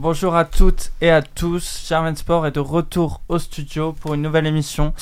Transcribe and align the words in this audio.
Bonjour 0.00 0.36
à 0.36 0.44
toutes 0.44 0.92
et 1.00 1.10
à 1.10 1.22
tous, 1.22 1.84
Germain 1.88 2.14
Sport 2.14 2.46
est 2.46 2.52
de 2.52 2.60
retour 2.60 3.20
au 3.28 3.40
studio 3.40 3.92
pour 3.92 4.14
une 4.14 4.22
nouvelle 4.22 4.46
émission. 4.46 4.94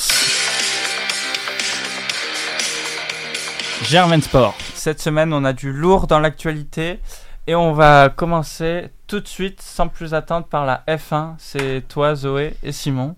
Germain 3.82 4.22
Sport. 4.22 4.54
Cette 4.72 5.03
semaine, 5.03 5.35
on 5.35 5.45
a 5.45 5.53
du 5.53 5.71
lourd 5.71 6.06
dans 6.06 6.19
l'actualité 6.19 7.01
et 7.46 7.54
on 7.54 7.74
va 7.74 8.09
commencer 8.09 8.88
tout 9.06 9.21
de 9.21 9.29
suite, 9.29 9.61
sans 9.61 9.88
plus 9.88 10.14
attendre, 10.14 10.46
par 10.46 10.64
la 10.64 10.82
F1. 10.88 11.35
C'est 11.37 11.87
toi, 11.87 12.15
Zoé 12.15 12.56
et 12.63 12.72
Simon. 12.72 13.17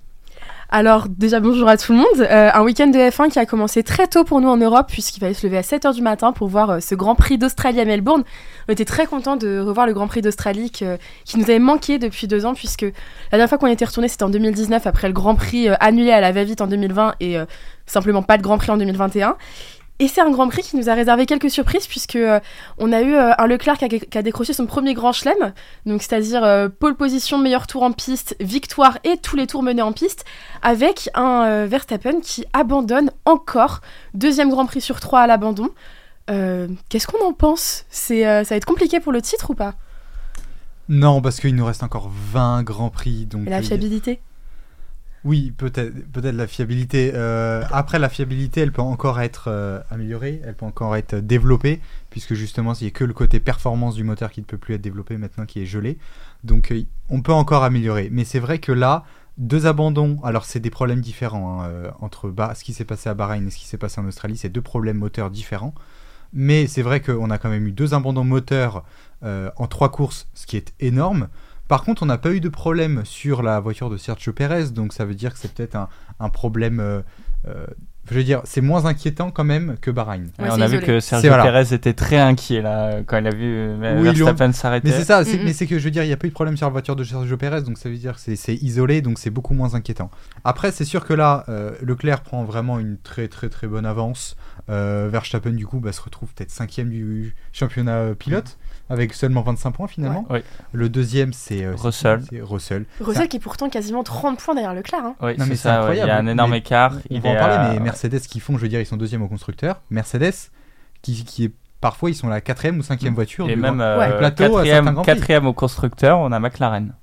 Alors 0.71 1.09
déjà 1.09 1.41
bonjour 1.41 1.67
à 1.67 1.79
tout 1.79 1.93
le 1.93 1.99
monde. 1.99 2.21
Euh, 2.21 2.51
un 2.53 2.63
week-end 2.63 2.89
de 2.89 2.99
F1 2.99 3.31
qui 3.31 3.39
a 3.39 3.47
commencé 3.47 3.83
très 3.83 4.07
tôt 4.07 4.25
pour 4.25 4.43
nous 4.43 4.51
en 4.51 4.59
Europe 4.59 4.89
puisqu'il 4.89 5.19
fallait 5.19 5.33
se 5.33 5.47
lever 5.47 5.57
à 5.57 5.63
7h 5.63 5.95
du 5.95 6.03
matin 6.03 6.33
pour 6.33 6.49
voir 6.49 6.69
euh, 6.69 6.81
ce 6.81 6.95
Grand 6.95 7.15
Prix 7.15 7.39
d'Australie 7.39 7.81
à 7.81 7.87
Melbourne. 7.87 8.23
On 8.69 8.73
était 8.73 8.85
très 8.85 9.07
contents 9.07 9.37
de 9.37 9.61
revoir 9.61 9.87
le 9.87 9.95
Grand 9.95 10.09
Prix 10.09 10.21
d'Australie 10.21 10.71
qui 10.71 10.85
nous 11.39 11.45
avait 11.45 11.59
manqué 11.59 11.99
depuis 11.99 12.27
deux 12.27 12.45
ans 12.45 12.53
puisque 12.53 12.83
la 12.83 12.91
dernière 13.33 13.49
fois 13.49 13.57
qu'on 13.57 13.67
était 13.67 13.87
retourné 13.87 14.09
c'était 14.09 14.25
en 14.25 14.29
2019 14.29 14.87
après 14.87 15.09
le 15.09 15.15
Grand 15.15 15.37
Prix 15.37 15.71
euh, 15.71 15.75
annulé 15.81 16.11
à 16.11 16.21
la 16.21 16.33
va-vite 16.33 16.61
en 16.61 16.67
2020 16.67 17.15
et 17.21 17.39
simplement 17.87 18.23
pas 18.23 18.37
de 18.37 18.43
Grand 18.43 18.59
Prix 18.59 18.71
en 18.71 18.77
2021. 18.77 19.37
Et 20.01 20.07
c'est 20.07 20.21
un 20.21 20.31
Grand 20.31 20.49
Prix 20.49 20.63
qui 20.63 20.77
nous 20.77 20.89
a 20.89 20.95
réservé 20.95 21.27
quelques 21.27 21.51
surprises 21.51 21.89
puisque 21.89 22.17
euh, 22.17 22.39
on 22.79 22.93
a 22.93 23.03
eu 23.03 23.15
euh, 23.15 23.33
un 23.37 23.47
Leclerc 23.47 23.79
qui 23.79 24.19
a, 24.19 24.23
décroché 24.23 24.53
son 24.53 24.67
premier 24.67 24.95
grand 24.95 25.13
chelem, 25.13 25.53
donc 25.87 26.03
c'est-à-dire 26.03 26.45
euh, 26.45 26.69
pole 26.69 26.95
position, 26.95 27.39
meilleur 27.39 27.67
tour 27.67 27.83
en 27.83 27.91
piste, 27.91 28.37
victoire 28.39 28.99
et 29.03 29.17
tous 29.17 29.35
les 29.35 29.49
tours 29.49 29.65
menés 29.65 29.83
en 29.83 29.93
piste, 29.93 30.25
avec 30.63 31.11
un 31.15 31.67
Verstappen 31.67 32.21
qui 32.21 32.45
abandonne 32.53 33.11
encore 33.25 33.81
deuxième 34.15 34.51
Grand 34.51 34.67
Prix 34.67 34.81
sur 34.81 35.01
trois 35.01 35.21
à 35.21 35.27
l'abandon. 35.27 35.71
Qu'est-ce 36.29 37.07
qu'on 37.07 37.27
en 37.27 37.33
pense? 37.33 37.85
C'est 37.91 38.23
ça 38.23 38.43
va 38.43 38.57
être 38.57 38.67
compliqué 38.67 39.01
pour 39.01 39.13
le 39.13 39.23
titre 39.23 39.51
ou 39.51 39.55
pas? 39.55 39.75
Non, 40.89 41.21
parce 41.21 41.41
qu'il 41.41 41.55
nous 41.55 41.65
reste 41.65 41.83
encore 41.83 42.11
20 42.33 42.63
Grands 42.63 42.91
Prix. 42.91 43.27
Donc 43.27 43.47
et 43.47 43.51
la 43.51 43.63
fiabilité? 43.63 44.21
Oui, 45.25 45.53
peut-être 45.57 45.93
peut-être 46.13 46.35
la 46.35 46.47
fiabilité. 46.47 47.13
Euh, 47.15 47.63
après, 47.73 47.99
la 47.99 48.09
fiabilité, 48.09 48.61
elle 48.61 48.73
peut 48.73 48.83
encore 48.83 49.21
être 49.21 49.45
euh, 49.49 49.81
améliorée, 49.91 50.41
elle 50.45 50.55
peut 50.55 50.67
encore 50.67 50.95
être 50.97 51.17
développée, 51.17 51.81
puisque 52.11 52.35
justement, 52.35 52.75
il 52.75 52.85
n'y 52.85 52.89
a 52.89 52.91
que 52.93 53.05
le 53.05 53.13
côté 53.13 53.41
performance 53.41 53.97
du 53.97 54.05
moteur 54.05 54.31
qui 54.31 54.41
ne 54.41 54.47
peut 54.47 54.59
plus 54.59 54.75
être 54.75 54.81
développé 54.81 55.17
maintenant, 55.17 55.45
qui 55.45 55.61
est 55.61 55.67
gelé. 55.67 55.99
Donc, 56.45 56.71
euh, 56.71 56.83
on 57.09 57.21
peut 57.21 57.33
encore 57.33 57.65
améliorer. 57.65 58.09
Mais 58.13 58.25
c'est 58.25 58.39
vrai 58.39 58.59
que 58.59 58.71
là, 58.71 59.05
deux 59.39 59.67
abandons, 59.67 60.21
alors 60.23 60.45
c'est 60.45 60.61
des 60.61 60.71
problèmes 60.71 61.01
différents 61.01 61.63
hein, 61.63 61.71
entre 62.01 62.33
ce 62.57 62.65
qui 62.65 62.73
s'est 62.73 62.85
passé 62.85 63.09
à 63.09 63.15
Bahreïn 63.15 63.47
et 63.47 63.51
ce 63.51 63.59
qui 63.59 63.67
s'est 63.67 63.79
passé 63.79 64.01
en 64.01 64.07
Australie, 64.07 64.37
c'est 64.37 64.49
deux 64.49 64.63
problèmes 64.63 64.99
moteurs 64.99 65.31
différents. 65.31 65.75
Mais 66.33 66.67
c'est 66.67 66.83
vrai 66.83 67.01
qu'on 67.01 67.31
a 67.31 67.39
quand 67.39 67.49
même 67.49 67.67
eu 67.67 67.73
deux 67.73 67.95
abandons 67.95 68.25
moteurs 68.25 68.85
en 69.23 69.67
trois 69.69 69.91
courses, 69.91 70.27
ce 70.35 70.45
qui 70.47 70.57
est 70.57 70.75
énorme. 70.81 71.29
Par 71.69 71.85
contre, 71.85 72.03
on 72.03 72.07
n'a 72.07 72.17
pas 72.17 72.33
eu 72.33 72.41
de 72.41 72.49
problème 72.49 73.03
sur 73.05 73.43
la 73.43 73.61
voiture 73.61 73.91
de 73.91 73.99
Sergio 73.99 74.33
Perez, 74.33 74.71
donc 74.71 74.95
ça 74.95 75.05
veut 75.05 75.15
dire 75.15 75.35
que 75.35 75.39
c'est 75.39 75.53
peut-être 75.53 75.77
un, 76.19 76.29
problème. 76.31 76.81
Euh, 76.81 77.03
euh, 77.47 77.67
je 78.11 78.15
veux 78.15 78.25
dire, 78.25 78.41
c'est 78.45 78.63
moins 78.63 78.87
inquiétant 78.87 79.31
quand 79.31 79.45
même 79.45 79.77
que 79.79 79.91
Bahreïn. 79.91 80.29
on 80.39 80.61
a 80.63 80.67
vu 80.67 80.81
que 80.81 80.99
Sergio 80.99 81.31
Perez 81.31 81.75
était 81.75 81.93
très 81.93 82.17
inquiet 82.17 82.63
là 82.63 83.03
quand 83.07 83.19
il 83.19 83.27
a 83.27 83.35
vu 83.35 83.45
euh, 83.45 84.01
Verstappen 84.03 84.53
s'arrêter. 84.53 84.89
Mais 84.89 84.97
c'est 84.97 85.05
ça, 85.05 85.23
mais 85.45 85.53
c'est 85.53 85.67
que 85.67 85.79
je 85.79 85.85
veux 85.85 85.91
dire, 85.91 86.05
il 86.05 86.07
n'y 86.07 86.13
a 86.15 86.17
pas 86.17 86.27
eu 86.27 86.31
de 86.31 86.35
problème 86.35 86.57
sur 86.57 86.67
la 86.67 86.73
voiture 86.73 86.97
de 86.97 87.05
Sergio 87.05 87.37
Perez, 87.37 87.61
donc 87.61 87.77
ça 87.77 87.91
veut 87.91 87.97
dire 87.97 88.15
que 88.15 88.35
c'est 88.35 88.55
isolé, 88.55 89.03
donc 89.03 89.19
c'est 89.19 89.31
beaucoup 89.31 89.53
moins 89.53 89.75
inquiétant. 89.75 90.11
Après, 90.45 90.73
c'est 90.73 90.87
sûr 90.87 91.05
que 91.05 91.13
là, 91.13 91.45
Leclerc 91.83 92.23
prend 92.23 92.45
vraiment 92.45 92.79
une 92.79 92.97
très 92.97 93.29
très 93.29 93.51
très 93.51 93.67
bonne 93.67 93.85
avance. 93.85 94.37
Verstappen 94.69 95.53
du 95.53 95.67
coup 95.67 95.81
bah, 95.81 95.93
se 95.93 96.01
retrouve 96.01 96.33
peut-être 96.33 96.51
cinquième 96.51 96.89
du 96.89 97.35
championnat 97.53 98.15
pilote 98.19 98.57
avec 98.91 99.15
seulement 99.15 99.43
25 99.43 99.71
points 99.73 99.89
finalement. 99.89 100.27
Le 100.73 100.89
deuxième, 100.89 101.33
c'est 101.33 101.65
euh, 101.65 101.75
Russell. 101.77 102.23
Russell. 102.43 102.87
Russell 103.01 103.29
qui 103.29 103.37
est 103.37 103.41
pourtant 103.41 103.69
quasiment 103.69 104.03
30 104.03 104.39
points 104.39 104.55
derrière 104.55 104.75
Leclerc. 104.75 105.05
Hein. 105.05 105.15
Oui, 105.21 105.35
c'est 105.39 105.57
ça, 105.57 105.81
incroyable. 105.81 106.09
il 106.09 106.13
y 106.13 106.17
a 106.17 106.19
un 106.19 106.27
énorme 106.27 106.55
écart. 106.55 106.95
On 107.11 107.21
va 107.21 107.31
en 107.31 107.35
parler, 107.35 107.75
mais 107.75 107.85
Mercedes 107.85 108.21
qui 108.21 108.41
font, 108.41 108.57
je 108.57 108.63
veux 108.63 108.69
dire, 108.69 108.81
ils 108.81 108.87
sont 108.87 108.97
deuxième 108.97 109.23
au 109.23 109.29
constructeur. 109.29 109.83
Mercedes 109.91 110.35
qui, 111.03 111.25
qui 111.25 111.45
est 111.45 111.53
parfois 111.81 112.11
ils 112.11 112.15
sont 112.15 112.29
la 112.29 112.41
quatrième 112.41 112.79
ou 112.79 112.83
cinquième 112.83 113.13
mm. 113.13 113.17
voiture 113.17 113.49
et 113.49 113.55
même 113.55 113.81
euh, 113.81 114.19
plateau 114.19 114.57
quatrième, 114.57 115.03
quatrième 115.05 115.47
au 115.47 115.53
constructeur 115.53 116.19
on 116.19 116.33
a 116.33 116.41
McLaren 116.41 116.95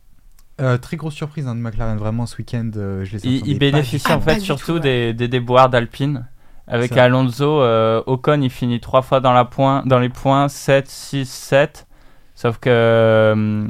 euh, 0.59 0.78
très 0.78 0.97
grosse 0.97 1.13
surprise 1.13 1.47
hein, 1.47 1.56
de 1.56 1.62
McLaren 1.62 1.97
vraiment 1.97 2.25
ce 2.25 2.38
week-end 2.38 2.72
je 2.74 3.09
les 3.09 3.25
il, 3.25 3.47
il 3.47 3.57
bénéficie 3.57 4.12
en 4.12 4.19
fait 4.19 4.41
surtout 4.41 4.79
des, 4.79 5.13
des, 5.13 5.29
déboires 5.29 5.69
d'Alpine 5.69 6.28
avec 6.68 6.98
Alonso, 6.98 7.62
euh, 7.62 8.02
Ocon 8.08 8.42
il 8.42 8.50
finit 8.50 8.80
trois 8.80 9.02
fois 9.02 9.20
dans, 9.20 9.34
la 9.34 9.46
point, 9.46 9.84
dans 9.86 10.00
les 10.00 10.09
points, 10.09 10.48
7, 10.48 10.88
6, 10.88 11.30
7. 11.30 11.88
Sauf 12.34 12.58
que 12.58 12.70
euh, 12.70 13.68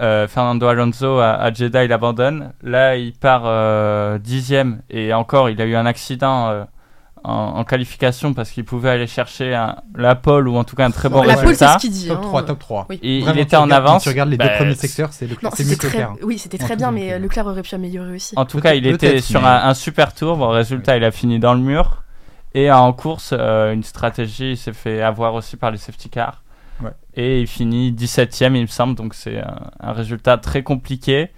euh, 0.00 0.28
Fernando 0.28 0.66
Alonso 0.66 1.18
à, 1.18 1.52
Jeddah 1.52 1.84
il 1.84 1.92
abandonne. 1.92 2.52
Là 2.62 2.96
il 2.96 3.14
part 3.14 4.18
dixième 4.20 4.82
et 4.90 5.14
encore 5.14 5.48
il 5.48 5.60
a 5.60 5.64
eu 5.64 5.74
un 5.74 5.86
accident 5.86 6.66
en, 7.24 7.64
qualification 7.64 8.34
parce 8.34 8.50
qu'il 8.50 8.64
pouvait 8.64 8.90
aller 8.90 9.06
chercher 9.06 9.54
un, 9.54 9.76
la 9.96 10.14
pole 10.14 10.46
ou 10.46 10.56
en 10.56 10.64
tout 10.64 10.76
cas 10.76 10.84
un 10.84 10.90
très 10.90 11.08
bon 11.08 11.22
la 11.22 11.36
résultat. 11.36 11.72
Pole, 11.72 11.80
ce 11.80 11.86
qu'il 11.86 11.90
dit. 11.90 12.08
Top 12.08 12.20
3, 12.20 12.42
top 12.44 12.58
3. 12.58 12.86
Et 13.02 13.18
il 13.18 13.38
était 13.38 13.56
en 13.56 13.70
avance. 13.70 14.02
Si 14.02 14.04
tu 14.04 14.08
regardes 14.10 14.30
les 14.30 14.36
deux 14.36 14.44
bah, 14.44 14.56
premiers 14.56 14.74
secteurs, 14.74 15.12
c'est 15.12 15.26
le 15.26 15.34
mieux 15.34 15.76
très, 15.76 16.06
Oui, 16.22 16.38
c'était 16.38 16.58
très 16.58 16.76
bien, 16.76 16.90
mais 16.90 17.18
Leclerc 17.18 17.46
aurait 17.46 17.62
pu 17.62 17.74
améliorer 17.74 18.14
aussi. 18.14 18.34
En 18.36 18.44
tout 18.44 18.60
cas, 18.60 18.74
il 18.74 18.86
était 18.86 19.20
sur 19.20 19.44
un, 19.44 19.74
super 19.74 20.14
tour. 20.14 20.36
Bon, 20.36 20.48
résultat, 20.48 20.96
il 20.96 21.04
a 21.04 21.10
fini 21.10 21.38
dans 21.38 21.54
le 21.54 21.60
mur. 21.60 22.02
Et 22.56 22.70
en 22.70 22.92
course, 22.92 23.34
euh, 23.36 23.72
une 23.72 23.82
stratégie, 23.82 24.52
il 24.52 24.56
s'est 24.56 24.72
fait 24.72 25.02
avoir 25.02 25.34
aussi 25.34 25.56
par 25.56 25.72
les 25.72 25.78
safety 25.78 26.08
cars. 26.08 26.42
Et 27.16 27.40
il 27.40 27.46
finit 27.46 27.92
17ème, 27.92 28.54
il 28.56 28.62
me 28.62 28.66
semble. 28.66 28.94
Donc 28.94 29.14
c'est 29.14 29.40
un, 29.80 29.92
résultat 29.92 30.36
très 30.38 30.62
compliqué. 30.62 31.30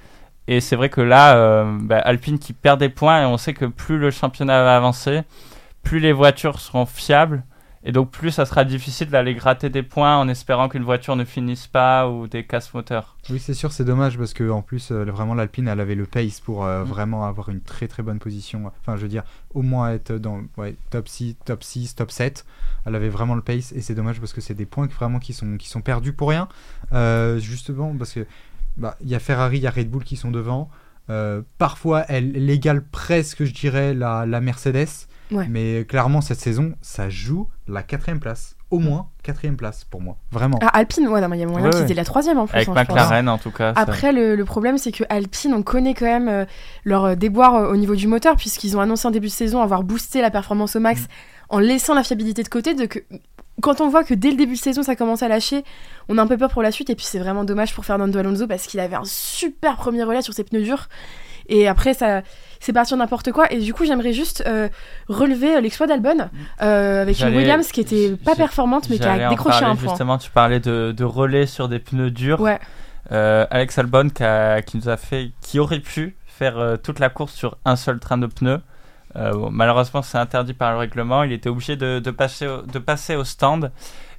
Et 0.48 0.60
c'est 0.60 0.76
vrai 0.76 0.88
que 0.88 1.00
là, 1.00 1.36
euh, 1.36 1.78
bah, 1.80 1.98
Alpine 1.98 2.38
qui 2.38 2.52
perd 2.52 2.78
des 2.78 2.88
points, 2.88 3.22
et 3.22 3.24
on 3.24 3.36
sait 3.36 3.52
que 3.52 3.64
plus 3.64 3.98
le 3.98 4.10
championnat 4.10 4.62
va 4.62 4.76
avancer, 4.76 5.22
plus 5.86 6.00
les 6.00 6.12
voitures 6.12 6.58
seront 6.58 6.84
fiables. 6.84 7.44
Et 7.84 7.92
donc 7.92 8.10
plus 8.10 8.32
ça 8.32 8.44
sera 8.44 8.64
difficile 8.64 9.08
d'aller 9.08 9.34
gratter 9.34 9.70
des 9.70 9.84
points 9.84 10.16
en 10.16 10.26
espérant 10.26 10.68
qu'une 10.68 10.82
voiture 10.82 11.14
ne 11.14 11.24
finisse 11.24 11.68
pas 11.68 12.10
ou 12.10 12.26
des 12.26 12.44
casse 12.44 12.74
moteurs. 12.74 13.16
Oui, 13.30 13.38
c'est 13.38 13.54
sûr, 13.54 13.70
c'est 13.70 13.84
dommage 13.84 14.18
parce 14.18 14.34
que 14.34 14.50
en 14.50 14.62
plus, 14.62 14.90
euh, 14.90 15.04
vraiment, 15.04 15.34
l'Alpine, 15.34 15.68
elle 15.68 15.78
avait 15.78 15.94
le 15.94 16.06
pace 16.06 16.40
pour 16.40 16.64
euh, 16.64 16.82
mm. 16.82 16.88
vraiment 16.88 17.24
avoir 17.24 17.50
une 17.50 17.60
très 17.60 17.86
très 17.86 18.02
bonne 18.02 18.18
position. 18.18 18.72
Enfin, 18.80 18.96
je 18.96 19.02
veux 19.02 19.08
dire, 19.08 19.22
au 19.54 19.62
moins 19.62 19.92
être 19.92 20.12
dans 20.12 20.40
top 20.90 21.06
6, 21.06 21.36
top 21.44 21.62
6, 21.62 21.94
top 21.94 22.10
7. 22.10 22.44
Elle 22.84 22.96
avait 22.96 23.08
vraiment 23.08 23.36
le 23.36 23.42
pace 23.42 23.70
et 23.70 23.80
c'est 23.80 23.94
dommage 23.94 24.18
parce 24.18 24.32
que 24.32 24.40
c'est 24.40 24.54
des 24.54 24.66
points 24.66 24.88
vraiment 24.88 25.20
qui 25.20 25.32
sont, 25.32 25.56
qui 25.56 25.68
sont 25.68 25.82
perdus 25.82 26.12
pour 26.12 26.30
rien. 26.30 26.48
Euh, 26.92 27.38
justement, 27.38 27.94
parce 27.96 28.12
que 28.12 28.26
bah, 28.76 28.96
il 29.00 29.08
y 29.08 29.14
a 29.14 29.20
Ferrari, 29.20 29.58
il 29.58 29.62
y 29.62 29.68
a 29.68 29.70
Red 29.70 29.88
Bull 29.88 30.02
qui 30.02 30.16
sont 30.16 30.32
devant. 30.32 30.68
parfois, 31.58 32.04
elle 32.08 32.50
égale 32.50 32.82
presque, 32.84 33.44
je 33.44 33.54
dirais, 33.54 33.94
la, 33.94 34.26
la 34.26 34.40
Mercedes. 34.40 35.06
Mais 35.30 35.84
clairement, 35.84 36.20
cette 36.20 36.40
saison, 36.40 36.74
ça 36.80 37.08
joue 37.08 37.48
la 37.66 37.82
quatrième 37.82 38.20
place. 38.20 38.56
Au 38.72 38.80
moins, 38.80 39.10
quatrième 39.22 39.56
place 39.56 39.84
pour 39.84 40.00
moi. 40.00 40.16
Vraiment. 40.32 40.58
Ah, 40.60 40.70
Alpine, 40.76 41.06
ouais, 41.06 41.20
il 41.20 41.38
y 41.38 41.42
a 41.44 41.46
moyen 41.46 41.70
qu'ils 41.70 41.92
aient 41.92 41.94
la 41.94 42.04
troisième 42.04 42.38
en 42.38 42.46
plus. 42.46 42.56
Avec 42.56 42.68
hein, 42.68 42.74
McLaren, 42.74 43.28
en 43.28 43.38
tout 43.38 43.52
cas. 43.52 43.72
Après, 43.76 44.12
le, 44.12 44.44
problème, 44.44 44.76
c'est 44.76 44.90
que 44.90 45.04
Alpine, 45.08 45.54
on 45.54 45.62
connaît 45.62 45.94
quand 45.94 46.06
même 46.06 46.28
euh, 46.28 46.44
leur 46.84 47.04
euh, 47.04 47.14
déboire 47.14 47.54
euh, 47.54 47.72
au 47.72 47.76
niveau 47.76 47.94
du 47.94 48.08
moteur, 48.08 48.34
puisqu'ils 48.34 48.76
ont 48.76 48.80
annoncé 48.80 49.06
en 49.06 49.12
début 49.12 49.28
de 49.28 49.32
saison 49.32 49.62
avoir 49.62 49.84
boosté 49.84 50.20
la 50.20 50.32
performance 50.32 50.74
au 50.74 50.80
max 50.80 51.02
mm. 51.02 51.06
en 51.50 51.58
laissant 51.60 51.94
la 51.94 52.02
fiabilité 52.02 52.42
de 52.42 52.48
côté. 52.48 52.74
De 52.74 52.86
que, 52.86 52.98
quand 53.62 53.80
on 53.80 53.88
voit 53.88 54.02
que 54.02 54.14
dès 54.14 54.30
le 54.30 54.36
début 54.36 54.54
de 54.54 54.60
saison, 54.60 54.82
ça 54.82 54.96
commence 54.96 55.22
à 55.22 55.28
lâcher, 55.28 55.62
on 56.08 56.18
a 56.18 56.22
un 56.22 56.26
peu 56.26 56.36
peur 56.36 56.50
pour 56.50 56.62
la 56.62 56.72
suite. 56.72 56.90
Et 56.90 56.96
puis, 56.96 57.06
c'est 57.06 57.20
vraiment 57.20 57.44
dommage 57.44 57.72
pour 57.72 57.84
Fernando 57.84 58.18
Alonso 58.18 58.48
parce 58.48 58.66
qu'il 58.66 58.80
avait 58.80 58.96
un 58.96 59.04
super 59.04 59.76
premier 59.76 60.02
relais 60.02 60.22
sur 60.22 60.34
ses 60.34 60.42
pneus 60.42 60.62
durs. 60.62 60.88
Et 61.48 61.68
après, 61.68 61.94
ça, 61.94 62.22
c'est 62.60 62.72
parti 62.72 62.94
n'importe 62.96 63.32
quoi. 63.32 63.52
Et 63.52 63.58
du 63.60 63.74
coup, 63.74 63.84
j'aimerais 63.84 64.12
juste 64.12 64.42
euh, 64.46 64.68
relever 65.08 65.56
euh, 65.56 65.60
l'exploit 65.60 65.86
d'Albon 65.86 66.28
euh, 66.62 67.02
avec 67.02 67.20
une 67.20 67.36
Williams 67.36 67.70
qui 67.72 67.80
était 67.80 68.16
pas 68.16 68.34
performante, 68.34 68.88
mais 68.90 68.98
qui 68.98 69.04
a 69.04 69.28
décroché 69.28 69.64
un 69.64 69.76
point. 69.76 69.88
Justement, 69.88 70.18
tu 70.18 70.30
parlais 70.30 70.60
de, 70.60 70.92
de, 70.96 71.04
relais 71.04 71.46
sur 71.46 71.68
des 71.68 71.78
pneus 71.78 72.10
durs. 72.10 72.40
Ouais. 72.40 72.58
Alex 73.10 73.78
Albon 73.78 74.08
qui, 74.08 74.24
qui, 74.66 74.76
nous 74.78 74.88
a 74.88 74.96
fait, 74.96 75.30
qui 75.40 75.58
aurait 75.58 75.80
pu 75.80 76.16
faire 76.26 76.76
toute 76.82 76.98
la 76.98 77.08
course 77.08 77.32
sur 77.32 77.56
un 77.64 77.76
seul 77.76 78.00
train 78.00 78.18
de 78.18 78.26
pneus. 78.26 78.60
malheureusement, 79.14 80.02
c'est 80.02 80.18
interdit 80.18 80.54
par 80.54 80.72
le 80.72 80.78
règlement. 80.78 81.22
Il 81.22 81.32
était 81.32 81.48
obligé 81.48 81.76
de, 81.76 82.00
de 82.00 82.10
passer, 82.10 82.46
au, 82.46 82.62
de 82.62 82.78
passer 82.78 83.14
au 83.14 83.24
stand. 83.24 83.70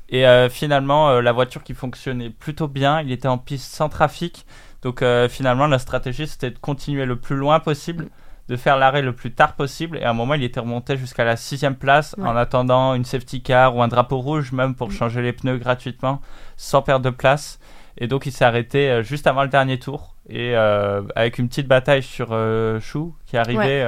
Et 0.09 0.25
finalement, 0.49 1.19
la 1.19 1.31
voiture 1.33 1.63
qui 1.63 1.73
fonctionnait 1.73 2.29
plutôt 2.29 2.69
bien, 2.69 3.01
il 3.01 3.11
était 3.11 3.27
en 3.27 3.37
piste 3.37 3.73
sans 3.73 3.89
trafic. 3.89 4.45
Donc 4.83 5.03
finalement, 5.29 5.67
la 5.67 5.79
stratégie, 5.79 6.27
c'était 6.27 6.51
de 6.51 6.59
continuer 6.59 7.05
le 7.05 7.17
plus 7.17 7.35
loin 7.35 7.59
possible 7.59 8.07
de 8.49 8.55
faire 8.55 8.77
l'arrêt 8.77 9.01
le 9.01 9.13
plus 9.13 9.31
tard 9.33 9.53
possible. 9.53 9.97
Et 9.97 10.03
à 10.03 10.11
un 10.11 10.13
moment, 10.13 10.33
il 10.33 10.43
était 10.43 10.59
remonté 10.59 10.97
jusqu'à 10.97 11.25
la 11.25 11.35
sixième 11.35 11.75
place 11.75 12.15
en 12.21 12.35
attendant 12.35 12.93
une 12.95 13.05
safety 13.05 13.41
car 13.41 13.75
ou 13.75 13.81
un 13.81 13.87
drapeau 13.87 14.19
rouge 14.19 14.51
même 14.51 14.75
pour 14.75 14.89
mm. 14.89 14.91
changer 14.91 15.21
les 15.21 15.33
pneus 15.33 15.57
gratuitement 15.57 16.21
sans 16.55 16.81
perdre 16.81 17.05
de 17.05 17.15
place. 17.15 17.59
Et 17.97 18.07
donc, 18.07 18.25
il 18.25 18.31
s'est 18.31 18.45
arrêté 18.45 18.89
euh, 18.89 19.01
juste 19.01 19.27
avant 19.27 19.43
le 19.43 19.49
dernier 19.49 19.79
tour 19.79 20.15
et 20.29 20.55
euh, 20.55 21.01
avec 21.15 21.39
une 21.39 21.47
petite 21.47 21.67
bataille 21.67 22.03
sur 22.03 22.29
euh, 22.31 22.79
Chou 22.79 23.15
qui 23.25 23.37
arrivait. 23.37 23.85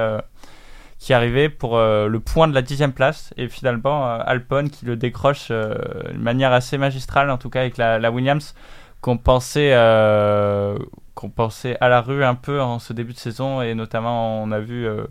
qui 0.98 1.14
arrivait 1.14 1.48
pour 1.48 1.78
le 1.78 2.18
point 2.18 2.46
de 2.46 2.52
la 2.52 2.60
dixième 2.60 2.92
place 2.92 3.32
et 3.38 3.48
finalement 3.48 4.04
Alpone 4.04 4.68
qui 4.68 4.84
le 4.84 4.96
décroche 4.96 5.48
de 5.48 6.18
manière 6.18 6.52
assez 6.52 6.76
magistrale 6.76 7.30
en 7.30 7.38
tout 7.38 7.48
cas 7.48 7.60
avec 7.60 7.78
la, 7.78 7.98
la 7.98 8.10
Williams 8.10 8.54
qu'on 9.00 9.16
pensait, 9.16 9.70
euh, 9.72 10.76
qu'on 11.14 11.30
pensait 11.30 11.76
à 11.80 11.88
la 11.88 12.00
rue 12.00 12.24
un 12.24 12.34
peu 12.34 12.60
en 12.60 12.78
ce 12.78 12.92
début 12.92 13.12
de 13.12 13.18
saison 13.18 13.62
et 13.62 13.74
notamment 13.74 14.42
on 14.42 14.50
a 14.52 14.60
vu 14.60 14.86
euh, 14.86 15.06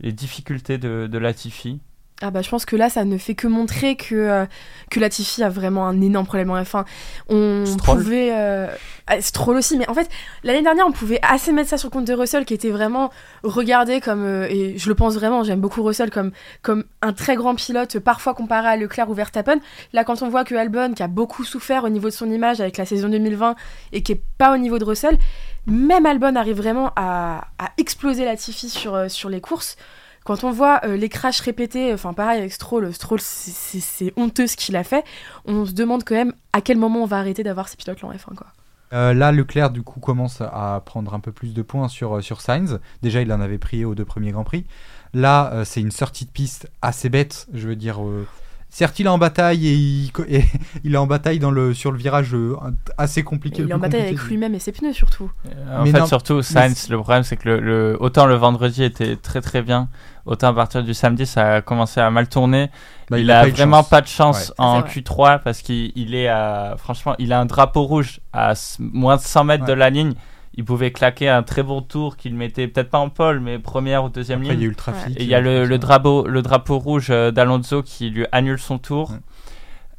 les 0.00 0.12
difficultés 0.12 0.78
de, 0.78 1.08
de 1.10 1.18
Latifi. 1.18 1.80
Ah 2.22 2.30
bah 2.30 2.40
je 2.40 2.48
pense 2.48 2.64
que 2.64 2.76
là 2.76 2.88
ça 2.88 3.04
ne 3.04 3.18
fait 3.18 3.34
que 3.34 3.48
montrer 3.48 3.96
que, 3.96 4.14
euh, 4.14 4.46
que 4.90 5.00
Latifi 5.00 5.42
a 5.42 5.48
vraiment 5.48 5.86
un 5.86 6.00
énorme 6.00 6.24
problème 6.24 6.50
en 6.50 6.62
F1. 6.62 6.84
On 7.28 7.66
Stroll. 7.66 7.98
pouvait... 7.98 8.30
Euh... 8.32 8.68
ah, 9.08 9.20
Stroll 9.20 9.56
aussi, 9.56 9.76
mais 9.76 9.88
en 9.88 9.94
fait 9.94 10.08
l'année 10.44 10.62
dernière 10.62 10.86
on 10.86 10.92
pouvait 10.92 11.18
assez 11.22 11.52
mettre 11.52 11.68
ça 11.68 11.78
sur 11.78 11.88
le 11.88 11.92
compte 11.92 12.04
de 12.04 12.12
Russell 12.12 12.44
qui 12.44 12.54
était 12.54 12.70
vraiment 12.70 13.10
regardé 13.42 14.00
comme, 14.00 14.24
euh, 14.24 14.46
et 14.48 14.78
je 14.78 14.88
le 14.88 14.94
pense 14.94 15.14
vraiment, 15.14 15.42
j'aime 15.42 15.60
beaucoup 15.60 15.82
Russell 15.82 16.10
comme, 16.10 16.30
comme 16.62 16.84
un 17.02 17.12
très 17.12 17.34
grand 17.34 17.54
pilote, 17.56 17.98
parfois 17.98 18.34
comparé 18.34 18.68
à 18.68 18.76
Leclerc 18.76 19.10
ou 19.10 19.14
Verstappen. 19.14 19.58
Là 19.92 20.04
quand 20.04 20.22
on 20.22 20.28
voit 20.28 20.44
que 20.44 20.54
Albon 20.54 20.92
qui 20.94 21.02
a 21.02 21.08
beaucoup 21.08 21.44
souffert 21.44 21.82
au 21.84 21.88
niveau 21.88 22.08
de 22.08 22.14
son 22.14 22.30
image 22.30 22.60
avec 22.60 22.76
la 22.76 22.86
saison 22.86 23.08
2020 23.08 23.56
et 23.92 24.02
qui 24.02 24.12
est 24.12 24.22
pas 24.38 24.54
au 24.54 24.58
niveau 24.58 24.78
de 24.78 24.84
Russell, 24.84 25.18
même 25.66 26.06
Albon 26.06 26.36
arrive 26.36 26.56
vraiment 26.56 26.92
à, 26.94 27.48
à 27.58 27.70
exploser 27.78 28.24
Latifi 28.24 28.68
sur, 28.68 28.94
euh, 28.94 29.08
sur 29.08 29.28
les 29.28 29.40
courses. 29.40 29.76
Quand 30.24 30.44
on 30.44 30.50
voit 30.52 30.80
euh, 30.84 30.96
les 30.96 31.08
crashs 31.08 31.40
répétés, 31.40 31.92
enfin 31.92 32.12
pareil 32.12 32.38
avec 32.38 32.52
Stroll, 32.52 32.92
Stroll 32.92 33.20
c'est- 33.20 34.12
honteux 34.16 34.46
ce 34.46 34.56
qu'il 34.56 34.76
a 34.76 34.84
fait, 34.84 35.04
on 35.46 35.64
se 35.66 35.72
demande 35.72 36.04
quand 36.04 36.14
même 36.14 36.32
à 36.52 36.60
quel 36.60 36.78
moment 36.78 37.02
on 37.02 37.06
va 37.06 37.18
arrêter 37.18 37.42
d'avoir 37.42 37.68
ces 37.68 37.76
pilotes 37.76 38.00
là 38.02 38.08
en 38.08 38.12
F1 38.12 38.34
quoi. 38.36 38.46
Euh, 38.92 39.14
là, 39.14 39.32
Leclerc, 39.32 39.70
du 39.70 39.80
coup, 39.82 40.00
commence 40.00 40.42
à 40.42 40.82
prendre 40.84 41.14
un 41.14 41.20
peu 41.20 41.32
plus 41.32 41.54
de 41.54 41.62
points 41.62 41.88
sur, 41.88 42.16
euh, 42.16 42.20
sur 42.20 42.42
Sainz. 42.42 42.78
Déjà, 43.00 43.22
il 43.22 43.32
en 43.32 43.40
avait 43.40 43.56
pris 43.56 43.86
aux 43.86 43.94
deux 43.94 44.04
premiers 44.04 44.32
Grands 44.32 44.44
Prix. 44.44 44.66
Là, 45.14 45.50
euh, 45.54 45.64
c'est 45.64 45.80
une 45.80 45.90
sortie 45.90 46.26
de 46.26 46.30
piste 46.30 46.70
assez 46.82 47.08
bête. 47.08 47.46
Je 47.54 47.68
veux 47.68 47.74
dire, 47.76 48.04
euh, 48.04 48.26
certes, 48.74 48.98
il 48.98 49.06
est 49.06 49.10
en 49.10 49.18
bataille 49.18 49.68
et 49.68 49.74
il, 49.74 50.10
co- 50.12 50.24
et 50.26 50.44
il 50.84 50.94
est 50.94 50.98
en 50.98 51.06
bataille 51.06 51.38
dans 51.38 51.50
le, 51.50 51.74
sur 51.74 51.92
le 51.92 51.98
virage 51.98 52.34
euh, 52.34 52.56
assez 52.96 53.22
compliqué. 53.22 53.62
il 53.62 53.70
est 53.70 53.74
en 53.74 53.78
bataille 53.78 54.00
avec 54.02 54.18
lui-même 54.22 54.54
et 54.54 54.58
ses 54.58 54.72
pneus 54.72 54.94
surtout. 54.94 55.30
Euh, 55.46 55.78
En 55.80 55.84
Mais 55.84 55.92
fait, 55.92 56.00
non, 56.00 56.06
surtout, 56.06 56.40
Sainz, 56.42 56.88
le 56.88 56.96
problème, 56.98 57.22
c'est 57.22 57.36
que 57.36 57.48
le, 57.48 57.60
le- 57.60 57.96
autant 58.00 58.26
le 58.26 58.34
vendredi 58.34 58.82
était 58.82 59.16
très 59.16 59.40
très 59.42 59.60
bien, 59.62 59.88
autant 60.24 60.48
à 60.48 60.54
partir 60.54 60.82
du 60.82 60.94
samedi, 60.94 61.26
ça 61.26 61.56
a 61.56 61.60
commencé 61.60 62.00
à 62.00 62.10
mal 62.10 62.28
tourner. 62.28 62.70
Bah, 63.10 63.18
il, 63.18 63.30
a 63.30 63.40
a, 63.40 63.42
pas 63.42 63.48
eu 63.48 63.52
de 63.52 63.56
vraiment 63.56 63.78
chance. 63.82 63.88
pas 63.90 64.00
de 64.00 64.06
chance 64.06 64.48
Ouais. 64.48 64.54
en 64.64 64.80
Ça, 64.80 64.86
c'est 64.88 65.00
Q3 65.00 65.40
parce 65.42 65.60
qu'il 65.60 65.92
il 65.94 66.14
est 66.14 66.28
à. 66.28 66.76
Franchement, 66.78 67.14
il 67.18 67.32
a 67.34 67.40
un 67.40 67.44
drapeau 67.44 67.82
rouge 67.82 68.20
à 68.32 68.54
moins 68.78 69.16
de 69.16 69.20
100 69.22 69.44
mètres 69.44 69.64
de 69.66 69.72
la 69.74 69.90
ligne. 69.90 70.14
Il 70.54 70.64
pouvait 70.64 70.90
claquer 70.92 71.28
un 71.30 71.42
très 71.42 71.62
bon 71.62 71.80
tour 71.80 72.16
qu'il 72.18 72.34
mettait 72.34 72.68
peut-être 72.68 72.90
pas 72.90 72.98
en 72.98 73.08
pole, 73.08 73.40
mais 73.40 73.58
première 73.58 74.04
ou 74.04 74.08
deuxième 74.10 74.40
Après, 74.42 74.54
il 74.54 74.56
y 74.56 74.58
a 74.58 74.60
ligne. 74.60 74.66
eu 74.66 74.70
le 74.70 74.74
trafic. 74.76 75.18
Et 75.18 75.22
il 75.22 75.28
y 75.28 75.34
a 75.34 75.40
le, 75.40 75.50
euh, 75.60 75.66
le 75.66 75.78
drapeau, 75.78 76.26
le 76.26 76.42
drapeau 76.42 76.78
rouge 76.78 77.06
euh, 77.10 77.30
d'Alonso 77.30 77.82
qui 77.82 78.10
lui 78.10 78.26
annule 78.32 78.58
son 78.58 78.78
tour. 78.78 79.10
Ouais. 79.12 79.16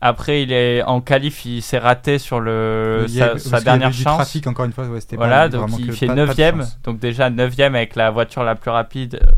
Après, 0.06 0.44
il 0.44 0.52
est 0.52 0.84
en 0.84 1.00
qualif, 1.00 1.46
il 1.46 1.62
s'est 1.62 1.78
raté 1.78 2.20
sur 2.20 2.40
le, 2.42 3.06
il 3.08 3.16
y 3.16 3.22
a- 3.22 3.38
sa, 3.38 3.38
sa 3.38 3.40
qu'il 3.40 3.52
y 3.52 3.56
avait 3.56 3.64
dernière 3.64 3.90
du 3.92 3.96
chance. 4.04 4.16
trafic, 4.18 4.46
encore 4.48 4.66
une 4.66 4.74
fois, 4.74 4.86
ouais, 4.86 5.00
Voilà, 5.14 5.44
pas 5.44 5.50
donc 5.50 5.70
il 5.80 5.92
fait 5.94 6.08
pas- 6.08 6.14
pas 6.16 6.22
de 6.22 6.26
9 6.28 6.36
chance. 6.60 6.80
Donc 6.84 7.00
déjà 7.00 7.30
9 7.30 7.58
avec 7.60 7.96
la 7.96 8.12
voiture 8.12 8.44
la 8.44 8.56
plus 8.56 8.70
rapide, 8.70 9.16
euh, 9.24 9.32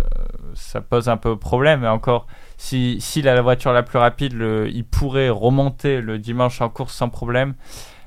ça 0.55 0.81
pose 0.81 1.07
un 1.07 1.17
peu 1.17 1.37
problème. 1.37 1.83
Et 1.83 1.87
encore, 1.87 2.25
si- 2.57 2.97
s'il 2.99 3.27
a 3.29 3.35
la 3.35 3.41
voiture 3.43 3.73
la 3.73 3.83
plus 3.83 3.99
rapide, 3.99 4.33
le- 4.33 4.67
il 4.67 4.83
pourrait 4.85 5.29
remonter 5.29 6.01
le 6.01 6.17
dimanche 6.17 6.59
en 6.61 6.69
course 6.69 6.93
sans 6.95 7.09
problème. 7.09 7.53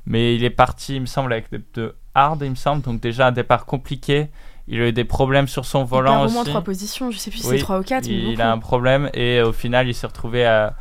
Mais 0.05 0.35
il 0.35 0.43
est 0.43 0.51
parti, 0.51 0.97
il 0.97 1.03
me 1.03 1.07
semble, 1.07 1.33
avec 1.33 1.51
des 1.53 1.59
pneus 1.61 1.95
hard, 2.15 2.43
il 2.43 2.51
me 2.51 2.57
semble. 2.57 2.83
Donc 2.83 3.01
déjà 3.01 3.29
un 3.29 3.33
départ 3.33 3.67
compliqué. 3.67 4.29
Il 4.71 4.81
a 4.83 4.89
eu 4.89 4.93
des 4.93 5.05
problèmes 5.05 5.49
sur 5.49 5.65
son 5.65 5.79
il 5.79 5.89
perd 5.89 5.91
volant 5.91 6.27
au 6.27 6.31
moins 6.31 6.43
aussi. 6.43 6.51
trois 6.51 6.63
positions, 6.63 7.11
je 7.11 7.17
sais 7.19 7.31
plus 7.31 7.41
si 7.41 7.47
Oui, 7.47 7.57
c'est 7.57 7.65
3 7.65 7.81
ou 7.81 7.83
4, 7.83 8.07
mais 8.07 8.33
il, 8.33 8.43
a 8.43 8.53
un 8.53 8.59
problème 8.59 9.09
et 9.15 9.41
au 9.41 9.53
final 9.53 9.89
il 9.89 9.95
s'est 9.95 10.07
retrouvé 10.07 10.45
à, 10.45 10.75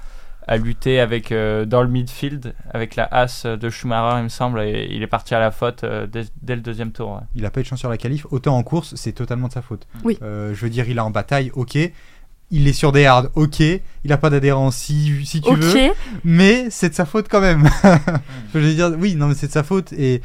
à 0.46 0.58
lutter 0.58 1.00
avec 1.00 1.32
euh, 1.32 1.64
dans 1.64 1.84
le 1.84 1.88
midfield 1.88 2.54
avec 2.74 2.98
la 2.98 3.04
Haas 3.06 3.46
de 3.46 3.70
Schumacher 3.70 4.20
il 4.20 4.24
me 4.24 4.30
semble 4.30 4.60
et 4.62 4.88
il 4.92 5.04
est 5.04 5.08
parti 5.08 5.36
à 5.36 5.40
la 5.40 5.52
faute 5.52 5.86
euh, 5.86 6.06
dès, 6.06 6.26
dès 6.42 6.56
le 6.56 6.62
deuxième 6.62 6.92
tour. 6.92 7.12
ouais. 7.12 7.22
Il 7.36 7.46
a 7.46 7.50
pas 7.50 7.62
eu 7.62 7.64
de 7.64 7.68
chance 7.70 7.80
sur 7.80 7.90
la 7.90 7.98
qualif. 7.98 8.26
Autant 8.32 8.58
en 8.58 8.64
course, 8.64 8.94
c'est 8.96 9.14
totalement 9.14 9.48
de 9.48 9.54
sa 9.54 9.62
faute. 9.62 9.88
Oui. 10.04 10.18
Euh, 10.22 10.54
je 10.54 10.62
veux 10.62 10.70
dire, 10.70 10.90
il 10.90 10.98
est 10.98 11.02
en 11.02 11.12
bataille, 11.12 11.52
ok. 11.54 11.78
Il 12.50 12.68
est 12.68 12.74
sur 12.74 12.94
des 12.94 13.06
hards, 13.06 13.28
ok. 13.36 13.60
Il 13.60 14.14
a 14.14 14.18
pas 14.18 14.30
d'adhérence, 14.30 14.78
si, 14.78 15.26
si 15.26 15.42
tu 15.42 15.50
Ok, 15.50 15.58
veux. 15.60 15.92
Mais 16.24 16.70
c'est 16.70 16.90
de 16.90 16.94
sa 16.94 17.06
faute 17.06 17.28
quand 17.30 17.42
même. 17.42 17.70
je 18.54 18.60
veux 18.60 18.74
dire, 18.74 18.92
oui, 18.98 19.16
non, 19.16 19.28
mais 19.28 19.34
c'est 19.36 19.48
de 19.48 19.52
sa 19.52 19.64
faute. 19.64 19.92
Et 19.94 20.22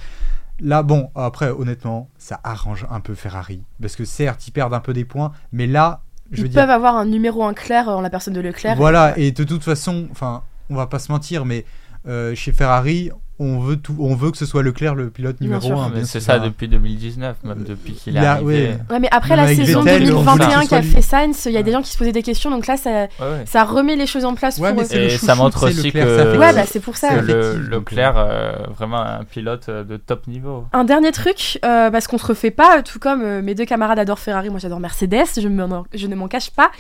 là, 0.63 0.83
bon, 0.83 1.11
après, 1.15 1.51
honnêtement, 1.51 2.09
ça 2.19 2.41
arrange 2.45 2.87
un 2.91 3.01
peu 3.01 3.15
Ferrari. 3.15 3.63
Parce 3.81 3.97
que 3.97 4.05
certes, 4.05 4.47
ils 4.47 4.53
perdent 4.53 4.75
un 4.75 4.81
peu 4.81 4.93
des 4.93 5.05
points. 5.05 5.33
Mais 5.53 5.67
là, 5.67 6.03
je 6.31 6.39
ils 6.39 6.43
veux 6.45 6.49
dire. 6.49 6.63
peuvent 6.63 6.71
avoir 6.71 6.97
un 6.97 7.05
numéro 7.05 7.45
1 7.45 7.55
clair 7.55 7.89
en 7.89 8.01
la 8.01 8.11
personne 8.11 8.35
de 8.35 8.41
Leclerc. 8.41 8.77
Voilà, 8.77 9.19
et 9.19 9.33
de 9.33 9.45
toute 9.45 9.63
façon, 9.63 10.09
enfin, 10.11 10.43
on 10.71 10.75
va 10.75 10.87
pas 10.87 10.99
se 10.99 11.13
mentir, 11.13 11.45
mais 11.45 11.65
euh, 12.07 12.35
chez 12.35 12.53
Ferrari, 12.53 13.11
on 13.43 13.61
veut, 13.61 13.77
tout, 13.77 13.95
on 13.99 14.15
veut 14.15 14.31
que 14.31 14.37
ce 14.39 14.47
soit 14.47 14.63
Leclerc 14.63 14.95
le 14.95 15.11
pilote 15.11 15.41
numéro 15.41 15.61
sûr. 15.61 15.81
1. 15.81 15.91
Mais 15.95 16.05
c'est 16.05 16.21
ça 16.21 16.39
depuis 16.39 16.69
2019 16.69 17.37
même 17.45 17.65
depuis 17.65 17.93
qu'il 17.95 18.17
est 18.17 18.21
a- 18.21 18.33
arrivé. 18.33 18.47
ouais. 18.69 18.79
Ouais, 18.91 19.01
mais 19.01 19.09
après 19.11 19.37
la 19.37 19.47
saison 19.49 19.83
Vettel, 19.83 20.13
on 20.15 20.23
voulait 20.23 20.33
que 20.47 20.51
2021 20.51 20.63
ce 20.63 20.69
qu'a 20.69 20.83
soit 20.83 20.91
fait 20.93 21.03
Sainz, 21.03 21.43
il 21.47 21.53
y 21.53 21.57
a 21.57 21.59
Ouais. 21.59 21.65
des 21.65 21.73
gens 21.73 21.83
qui 21.83 21.91
se 21.91 21.99
posaient 21.99 22.13
des 22.13 22.23
questions, 22.23 22.51
donc 22.51 22.67
là 22.67 22.77
ça, 22.77 22.91
Ouais, 22.91 23.07
ouais. 23.21 23.45
ça 23.47 23.65
remet 23.65 23.97
les 23.97 24.07
choses 24.07 24.25
en 24.25 24.35
place 24.35 24.59
Ouais, 24.59 24.73
pour 24.73 24.83
eux. 24.83 24.95
Et 24.95 25.11
ça 25.11 25.35
montre 25.35 25.67
aussi 25.69 25.83
Leclerc, 25.89 26.07
que- 26.07 26.17
ça 26.17 26.25
fait- 26.31 26.39
Ouais, 26.39 26.53
bah 26.55 26.65
c'est 26.67 26.81
pour 26.81 26.97
ça. 26.97 27.21
Le, 27.21 27.57
Leclerc, 27.59 28.15
euh, 28.17 28.53
vraiment 28.77 29.01
un 29.03 29.25
pilote 29.25 29.67
euh, 29.69 29.85
de 29.85 29.97
top 29.97 30.27
niveau. 30.27 30.65
Un 30.73 30.85
dernier 30.85 31.13
truc, 31.13 31.59
euh, 31.65 31.91
parce 31.91 32.07
qu'on 32.07 32.19
se 32.19 32.27
refait 32.27 32.51
pas, 32.51 32.83
tout 32.83 32.99
comme 32.99 33.23
euh, 33.23 33.43
mes 33.43 33.55
deux 33.55 33.65
camarades 33.65 33.99
adorent 33.99 34.19
Ferrari, 34.19 34.51
moi 34.51 34.59
j'adore 34.59 34.81
Mercedes, 34.81 35.25
je, 35.41 35.49
m'en- 35.49 35.85
je 35.95 36.07
ne 36.07 36.15
m'en 36.15 36.29
cache 36.29 36.51
pas. 36.51 36.71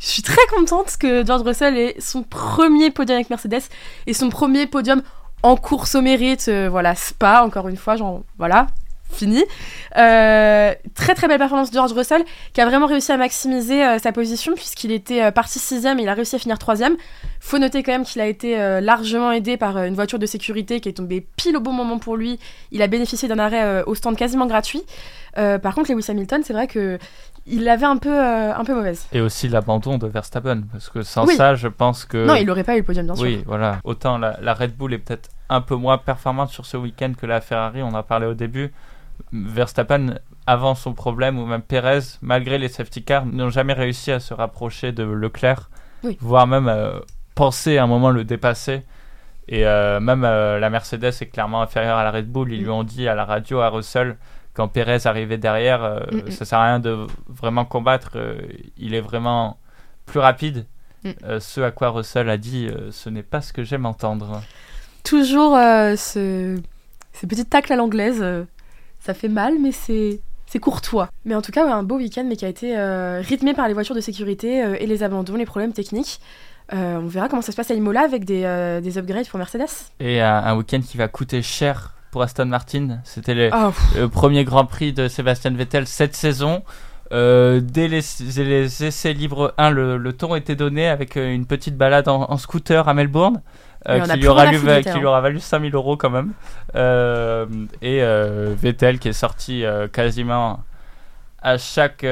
Je 0.00 0.08
suis 0.08 0.22
très 0.22 0.44
contente 0.52 0.96
que 0.98 1.24
George 1.24 1.42
Russell 1.42 1.76
ait 1.76 1.94
son 2.00 2.24
premier 2.24 2.90
podium 2.90 3.14
avec 3.16 3.30
Mercedes 3.30 3.62
et 4.08 4.12
son 4.14 4.30
premier 4.30 4.66
podium 4.66 5.00
en 5.42 5.56
course 5.56 5.94
au 5.94 6.02
mérite. 6.02 6.46
euh, 6.48 6.68
voilà, 6.70 6.94
Spa, 6.94 7.42
encore 7.44 7.68
une 7.68 7.76
fois, 7.76 7.96
genre, 7.96 8.22
voilà, 8.38 8.66
fini. 9.10 9.44
Euh, 9.98 10.74
très 10.94 11.14
très 11.14 11.28
belle 11.28 11.38
performance 11.38 11.70
de 11.70 11.74
George 11.74 11.92
Russell 11.92 12.24
qui 12.54 12.62
a 12.62 12.66
vraiment 12.66 12.86
réussi 12.86 13.12
à 13.12 13.18
maximiser 13.18 13.84
euh, 13.84 13.98
sa 13.98 14.10
position 14.10 14.54
puisqu'il 14.54 14.90
était 14.90 15.30
parti 15.32 15.58
sixième 15.58 15.98
et 15.98 16.04
il 16.04 16.08
a 16.08 16.14
réussi 16.14 16.36
à 16.36 16.38
finir 16.38 16.58
troisième. 16.58 16.96
Faut 17.38 17.58
noter 17.58 17.82
quand 17.82 17.92
même 17.92 18.04
qu'il 18.04 18.22
a 18.22 18.26
été 18.26 18.56
largement 18.80 19.30
aidé 19.32 19.58
par 19.58 19.76
une 19.76 19.94
voiture 19.94 20.18
de 20.18 20.24
sécurité 20.24 20.80
qui 20.80 20.88
est 20.88 20.94
tombée 20.94 21.26
pile 21.36 21.56
au 21.58 21.60
bon 21.60 21.72
moment 21.72 21.98
pour 21.98 22.16
lui. 22.16 22.38
Il 22.70 22.80
a 22.80 22.86
bénéficié 22.86 23.28
d'un 23.28 23.38
arrêt 23.38 23.82
au 23.84 23.94
stand 23.94 24.16
quasiment 24.16 24.46
gratuit. 24.46 24.82
Par 25.34 25.74
contre, 25.74 25.92
Lewis 25.92 26.06
Hamilton, 26.08 26.42
c'est 26.44 26.52
vrai 26.52 26.68
que 26.68 26.98
il 27.46 27.64
l'avait 27.64 27.86
un 27.86 27.96
peu 27.96 28.08
euh, 28.12 28.54
un 28.54 28.64
peu 28.64 28.74
mauvaise. 28.74 29.06
Et 29.12 29.20
aussi 29.20 29.48
l'abandon 29.48 29.98
de 29.98 30.06
Verstappen. 30.06 30.62
Parce 30.70 30.88
que 30.88 31.02
sans 31.02 31.26
Oui. 31.26 31.34
ça, 31.34 31.54
je 31.54 31.68
pense 31.68 32.04
que. 32.04 32.24
Non, 32.26 32.34
il 32.36 32.48
aurait 32.50 32.64
pas 32.64 32.74
eu 32.74 32.78
le 32.78 32.84
podium 32.84 33.06
bien 33.06 33.14
sûr. 33.14 33.24
Oui, 33.24 33.42
voilà. 33.46 33.78
Autant 33.84 34.18
la, 34.18 34.38
la 34.40 34.54
Red 34.54 34.76
Bull 34.76 34.94
est 34.94 34.98
peut-être 34.98 35.28
un 35.48 35.60
peu 35.60 35.74
moins 35.74 35.98
performante 35.98 36.50
sur 36.50 36.66
ce 36.66 36.76
week-end 36.76 37.12
que 37.20 37.26
la 37.26 37.40
Ferrari, 37.40 37.82
on 37.82 37.88
en 37.88 37.94
a 37.94 38.02
parlé 38.02 38.26
au 38.26 38.34
début. 38.34 38.72
Verstappen, 39.32 40.14
avant 40.46 40.74
son 40.74 40.92
problème, 40.94 41.38
ou 41.38 41.46
même 41.46 41.62
Perez, 41.62 42.00
malgré 42.22 42.58
les 42.58 42.68
safety 42.68 43.02
cars, 43.02 43.26
n'ont 43.26 43.50
jamais 43.50 43.72
réussi 43.72 44.10
à 44.12 44.20
se 44.20 44.34
rapprocher 44.34 44.92
de 44.92 45.02
Leclerc, 45.04 45.70
Oui. 46.04 46.16
voire 46.20 46.46
même 46.46 46.68
euh, 46.68 46.98
penser 47.34 47.78
à 47.78 47.84
un 47.84 47.86
moment 47.86 48.10
le 48.10 48.24
dépasser. 48.24 48.82
Et 49.48 49.66
euh, 49.66 50.00
même 50.00 50.22
la 50.22 50.70
Mercedes 50.70 51.04
est 51.20 51.26
clairement 51.30 51.62
inférieure 51.62 51.98
à 51.98 52.04
la 52.04 52.10
Red 52.12 52.30
Bull. 52.30 52.52
Ils 52.52 52.62
lui 52.62 52.70
ont 52.70 52.84
dit 52.84 53.08
à 53.08 53.14
la 53.14 53.24
radio, 53.24 53.60
à 53.60 53.68
Russell, 53.68 54.16
quand 54.54 54.68
Perez 54.68 55.06
arrivait 55.06 55.38
derrière, 55.38 55.82
euh, 55.82 56.00
Mm, 56.12 56.16
mm. 56.28 56.30
ça 56.30 56.44
sert 56.44 56.58
à 56.58 56.64
rien 56.66 56.78
de 56.80 57.06
vraiment 57.28 57.64
combattre. 57.64 58.12
euh, 58.16 58.34
il 58.76 58.94
est 58.94 59.00
vraiment 59.00 59.56
plus 60.06 60.20
rapide. 60.20 60.66
Mm. 61.04 61.10
Euh, 61.24 61.40
ce 61.40 61.60
à 61.60 61.70
quoi 61.70 61.88
Russell 61.90 62.28
a 62.28 62.36
dit, 62.36 62.66
euh, 62.68 62.90
ce 62.90 63.08
n'est 63.08 63.22
pas 63.22 63.40
ce 63.40 63.52
que 63.52 63.64
j'aime 63.64 63.86
entendre. 63.86 64.42
Toujours 65.04 65.56
ce 65.96 66.60
ces 67.12 67.26
petites 67.26 67.50
tacles 67.50 67.72
à 67.72 67.76
l'anglaise, 67.76 68.24
ça 69.00 69.14
fait 69.14 69.28
mal 69.28 69.54
mais 69.60 69.72
c'est 69.72 70.20
c'est 70.46 70.58
courtois. 70.60 71.08
Mais 71.24 71.34
en 71.34 71.42
tout 71.42 71.50
cas, 71.50 71.64
ouais, 71.64 71.72
un 71.72 71.82
beau 71.82 71.96
week-end 71.96 72.24
mais 72.28 72.36
qui 72.36 72.44
a 72.44 72.48
été 72.48 72.76
rythmé 73.20 73.52
par 73.54 73.66
les 73.68 73.74
voitures 73.74 73.96
de 73.96 74.00
sécurité 74.00 74.58
et 74.80 74.86
les 74.86 75.02
abandons, 75.02 75.34
les 75.34 75.44
problèmes 75.46 75.72
techniques. 75.72 76.20
On 76.70 77.06
verra 77.06 77.28
comment 77.28 77.42
ça 77.42 77.50
se 77.52 77.56
passe 77.56 77.70
à 77.70 77.74
Imola 77.74 78.02
avec 78.02 78.24
des, 78.24 78.80
des 78.82 78.96
upgrades 78.98 79.26
pour 79.28 79.38
Mercedes. 79.38 79.66
Et 79.98 80.20
un, 80.20 80.36
un 80.36 80.54
week-end 80.56 80.80
qui 80.80 80.96
va 80.96 81.08
coûter 81.08 81.42
cher 81.42 81.94
pour 82.12 82.22
Aston 82.22 82.46
Martin. 82.46 83.00
C'était 83.02 83.34
le, 83.34 83.50
Oh, 83.52 83.70
pff, 83.70 83.96
le 83.98 84.08
premier 84.08 84.44
Grand 84.44 84.66
Prix 84.66 84.92
de 84.92 85.08
Sébastien 85.08 85.50
Vettel 85.50 85.88
cette 85.88 86.14
saison. 86.14 86.62
Euh, 87.10 87.60
dès 87.60 87.88
les, 87.88 88.00
les 88.38 88.84
essais 88.84 89.12
libres 89.12 89.52
1, 89.58 89.70
le, 89.70 89.96
le 89.98 90.12
ton 90.14 90.34
était 90.36 90.54
donné 90.56 90.88
avec 90.88 91.16
euh, 91.18 91.34
une 91.34 91.44
petite 91.46 91.76
balade 91.76 92.08
en, 92.08 92.30
en 92.30 92.36
scooter 92.38 92.88
à 92.88 92.94
Melbourne. 92.94 93.42
euh, 93.88 93.98
qui, 94.14 94.20
lui 94.20 94.28
aura 94.28 94.44
lu- 94.52 94.58
qui 94.92 94.98
lui 94.98 95.06
aura 95.06 95.20
valu 95.20 95.40
5000 95.40 95.74
euros 95.74 95.96
quand 95.96 96.08
même. 96.10 96.32
Euh, 96.76 97.46
et 97.82 98.00
Vettel 98.54 98.98
qui 98.98 99.08
est 99.08 99.12
sorti 99.12 99.64
quasiment 99.92 100.60
à 101.42 101.58
chaque, 101.58 102.06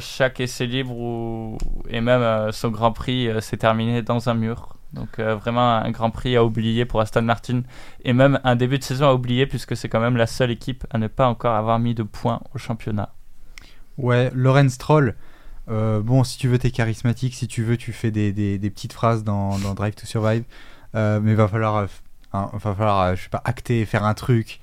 chaque 0.00 0.40
essai 0.40 0.66
libre 0.66 0.92
ou, 0.96 1.58
et 1.90 2.00
même 2.00 2.52
son 2.52 2.68
Grand 2.70 2.92
Prix 2.92 3.28
s'est 3.40 3.56
terminé 3.56 4.02
dans 4.02 4.28
un 4.28 4.34
mur. 4.34 4.76
Donc 4.96 5.18
euh, 5.18 5.36
vraiment 5.36 5.76
un 5.76 5.90
Grand 5.90 6.10
Prix 6.10 6.36
à 6.36 6.44
oublier 6.44 6.84
pour 6.84 7.00
Aston 7.00 7.22
Martin 7.22 7.62
et 8.04 8.12
même 8.12 8.40
un 8.44 8.56
début 8.56 8.78
de 8.78 8.84
saison 8.84 9.06
à 9.08 9.14
oublier 9.14 9.46
puisque 9.46 9.76
c'est 9.76 9.88
quand 9.88 10.00
même 10.00 10.16
la 10.16 10.26
seule 10.26 10.50
équipe 10.50 10.86
à 10.90 10.98
ne 10.98 11.06
pas 11.06 11.28
encore 11.28 11.54
avoir 11.54 11.78
mis 11.78 11.94
de 11.94 12.02
points 12.02 12.40
au 12.54 12.58
championnat. 12.58 13.12
Ouais, 13.98 14.30
Lorenz 14.34 14.72
Stroll. 14.72 15.14
euh, 15.68 16.00
bon, 16.00 16.24
si 16.24 16.38
tu 16.38 16.48
veux, 16.48 16.58
t'es 16.58 16.70
charismatique. 16.70 17.34
Si 17.34 17.46
tu 17.48 17.62
veux, 17.62 17.76
tu 17.76 17.92
fais 17.92 18.10
des, 18.10 18.32
des- 18.32 18.70
petites 18.70 18.92
phrases 18.92 19.22
dans, 19.24 19.58
Drive 19.74 19.94
to 19.94 20.06
Survive. 20.06 20.44
Euh, 20.94 21.20
mais 21.22 21.34
va 21.34 21.48
falloir, 21.48 21.86
hein, 22.32 22.50
va 22.52 22.74
falloir, 22.74 23.16
je 23.16 23.22
sais 23.24 23.28
pas, 23.28 23.42
acter, 23.44 23.84
faire 23.84 24.04
un 24.04 24.14
truc. 24.14 24.60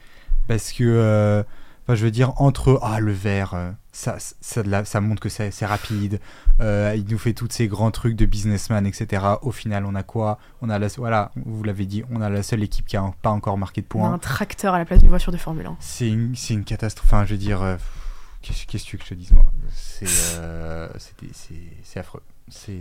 Parce 0.48 0.72
que, 0.72 1.44
je 1.90 1.94
veux 1.96 2.12
dire, 2.12 2.34
entre 2.42 2.80
ah, 2.82 3.00
le 3.00 3.12
vert, 3.12 3.74
ça, 3.94 4.18
ça, 4.20 5.02
montre 5.02 5.22
que 5.22 5.30
c'est 5.30 5.66
rapide, 5.66 6.20
euh, 6.60 6.96
il 6.98 7.06
nous 7.06 7.20
fait 7.20 7.34
tous 7.34 7.48
ces 7.52 7.68
grands 7.68 7.92
trucs 7.92 8.16
de 8.16 8.26
businessman, 8.26 8.88
etc. 8.88 9.24
Au 9.44 9.52
final, 9.52 9.86
on 9.86 9.94
a 9.94 10.02
quoi? 10.02 10.40
On 10.64 10.70
a 10.70 10.80
la, 10.80 10.88
Voilà, 10.98 11.32
vous 11.46 11.64
l'avez 11.64 11.86
dit, 11.86 12.04
on 12.12 12.20
a 12.20 12.30
la 12.30 12.42
seule 12.42 12.64
équipe 12.64 12.88
qui 12.88 12.98
a 12.98 13.14
pas 13.22 13.30
encore 13.30 13.58
marqué 13.58 13.82
de 13.82 13.88
On 13.94 14.00
a 14.00 14.08
points. 14.08 14.14
un 14.14 14.18
tracteur 14.18 14.74
à 14.74 14.80
la 14.80 14.86
place 14.86 15.00
d'une 15.00 15.10
voiture 15.10 15.32
de 15.32 15.38
Formule 15.38 15.68
1. 15.68 15.78
C'est 15.80 16.10
une, 16.10 16.36
c'est 16.36 16.56
une 16.56 16.64
catastrophe. 16.64 17.06
Enfin, 17.08 17.26
je 17.26 17.34
veux 17.34 17.38
dire, 17.38 17.62
euh, 17.62 17.76
qu'est-ce 18.42 18.66
qu'est-ce 18.66 18.84
que 18.84 18.90
tu 18.90 18.96
veux 18.98 19.00
que 19.00 19.06
je 19.06 19.10
te 19.12 19.16
dise, 19.16 19.32
moi? 19.32 19.46
C'est 19.72 20.08
euh, 20.40 20.90
affreux. 21.96 22.24
C'est. 22.50 22.80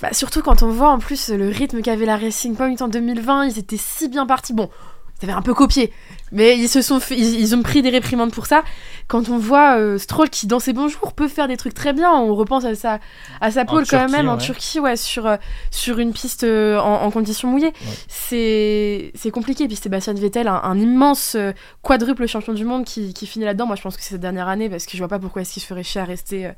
Bah, 0.00 0.12
surtout 0.12 0.42
quand 0.42 0.62
on 0.62 0.70
voit 0.70 0.90
en 0.90 1.00
plus 1.00 1.30
le 1.30 1.48
rythme 1.48 1.82
qu'avait 1.82 2.06
la 2.06 2.16
Racing 2.18 2.54
Point 2.54 2.76
en 2.80 2.88
2020, 2.88 3.46
ils 3.46 3.58
étaient 3.58 3.76
si 3.78 4.08
bien 4.08 4.26
partis. 4.26 4.52
Bon, 4.52 4.70
ils 5.20 5.24
avaient 5.24 5.36
un 5.38 5.42
peu 5.42 5.54
copié, 5.54 5.92
mais 6.30 6.58
ils 6.58 6.68
se 6.68 6.82
sont 6.82 7.00
fait- 7.00 7.16
ils, 7.16 7.40
ils 7.40 7.54
ont 7.54 7.62
pris 7.62 7.80
des 7.82 7.90
réprimandes 7.90 8.32
pour 8.32 8.46
ça. 8.46 8.62
Quand 9.08 9.28
on 9.28 9.38
voit 9.38 9.78
euh, 9.78 9.98
Stroll 9.98 10.28
qui 10.28 10.46
dans 10.46 10.58
ses 10.60 10.72
bons 10.72 10.88
jours 10.88 11.12
peut 11.14 11.28
faire 11.28 11.48
des 11.48 11.56
trucs 11.56 11.74
très 11.74 11.92
bien, 11.92 12.12
on 12.12 12.34
repense 12.34 12.64
à 12.64 12.74
sa 12.74 12.98
à 13.40 13.50
sa 13.50 13.64
pole 13.64 13.84
quand 13.86 13.98
Turquie, 13.98 14.12
même 14.12 14.28
en. 14.28 14.36
Turquie, 14.36 14.80
ouais, 14.80 14.96
sur 14.96 15.26
euh, 15.26 15.36
sur 15.70 15.98
une 16.00 16.12
piste 16.12 16.44
euh, 16.44 16.78
en, 16.78 17.02
en 17.04 17.10
conditions 17.10 17.48
mouillées. 17.48 17.72
C'est 18.08 19.12
c'est 19.14 19.30
compliqué. 19.30 19.66
Puis 19.68 19.76
Sébastien 19.76 20.12
Vettel, 20.14 20.48
un, 20.48 20.60
un 20.62 20.78
immense 20.78 21.36
quadruple 21.82 22.26
champion 22.26 22.52
du 22.52 22.64
monde 22.64 22.84
qui, 22.84 23.14
qui 23.14 23.26
finit 23.26 23.44
là-dedans. 23.44 23.66
Moi, 23.66 23.76
je 23.76 23.82
pense 23.82 23.96
que 23.96 24.02
c'est 24.02 24.14
sa 24.14 24.18
dernière 24.18 24.48
année 24.48 24.68
parce 24.68 24.84
que 24.86 24.92
je 24.92 24.98
vois 24.98 25.08
pas 25.08 25.18
pourquoi 25.18 25.42
est-ce 25.42 25.52
qu'il 25.54 25.62
se 25.62 25.66
ferait 25.68 25.82
chier 25.82 26.00
à 26.00 26.04
rester 26.04 26.50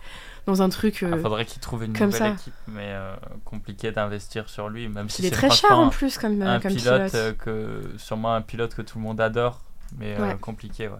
dans 0.49 0.63
un 0.63 0.69
truc. 0.71 1.03
euh, 1.03 1.11
Il 1.15 1.21
faudrait 1.23 1.45
qu'il 1.45 1.61
trouve 1.61 1.85
une 1.85 1.93
comme 1.93 2.07
nouvelle 2.07 2.19
ça. 2.21 2.29
équipe, 2.29 2.55
mais 2.67 2.87
euh, 2.89 3.15
compliqué 3.45 3.93
d'investir 3.93 4.49
sur 4.49 4.69
lui, 4.69 4.89
même 4.89 5.09
si 5.09 5.23
il 5.23 5.27
est 5.27 5.31
très 5.31 5.51
cher 5.51 5.79
en 5.79 5.91
plus 5.91 6.17
comme, 6.19 6.41
euh, 6.43 6.55
un 6.57 6.61
comme 6.61 6.73
pilote 6.75 7.11
pilote. 7.11 7.15
euh, 7.15 7.33
que 7.35 7.83
sûrement 7.99 8.35
un 8.35 8.41
pilote 8.43 8.75
que 8.75 8.83
tout 8.83 8.99
le 8.99 9.05
monde 9.05 9.21
adore, 9.21 9.61
mais 9.99 10.15
euh, 10.19 10.23
Ouais. 10.29 10.37
compliqué. 10.41 10.89
Ouais. 10.89 10.95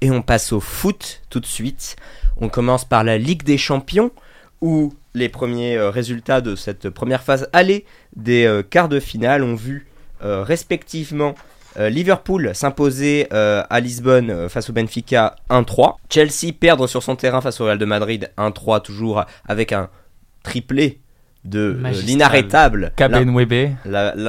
Et 0.00 0.10
on 0.12 0.22
passe 0.22 0.52
au 0.52 0.60
foot 0.60 1.22
tout 1.28 1.40
de 1.40 1.46
suite. 1.46 1.96
On 2.36 2.48
commence 2.48 2.84
par 2.84 3.02
la 3.02 3.18
Ligue 3.18 3.42
des 3.42 3.58
Champions, 3.58 4.12
où 4.60 4.94
les 5.14 5.28
premiers 5.28 5.76
euh, 5.76 5.90
résultats 5.90 6.40
de 6.40 6.54
cette 6.54 6.88
première 6.90 7.22
phase 7.24 7.48
aller 7.52 7.84
des 8.14 8.44
euh, 8.44 8.62
quarts 8.62 8.88
de 8.88 9.00
finale 9.00 9.42
ont 9.42 9.56
vu 9.56 9.88
euh, 10.22 10.42
respectivement 10.44 11.30
euh, 11.30 11.32
Liverpool 11.76 12.50
s'imposer 12.54 13.28
euh, 13.32 13.62
à 13.70 13.80
Lisbonne 13.80 14.30
euh, 14.30 14.48
face 14.48 14.70
au 14.70 14.72
Benfica 14.72 15.36
1-3, 15.50 15.96
Chelsea 16.10 16.52
perdre 16.58 16.86
sur 16.86 17.02
son 17.02 17.16
terrain 17.16 17.40
face 17.40 17.60
au 17.60 17.66
Real 17.66 17.78
de 17.78 17.84
Madrid 17.84 18.30
1-3 18.36 18.82
toujours 18.82 19.24
avec 19.46 19.72
un 19.72 19.88
triplé 20.42 21.00
de 21.44 21.80
euh, 21.84 21.90
l'inarrêtable 22.04 22.92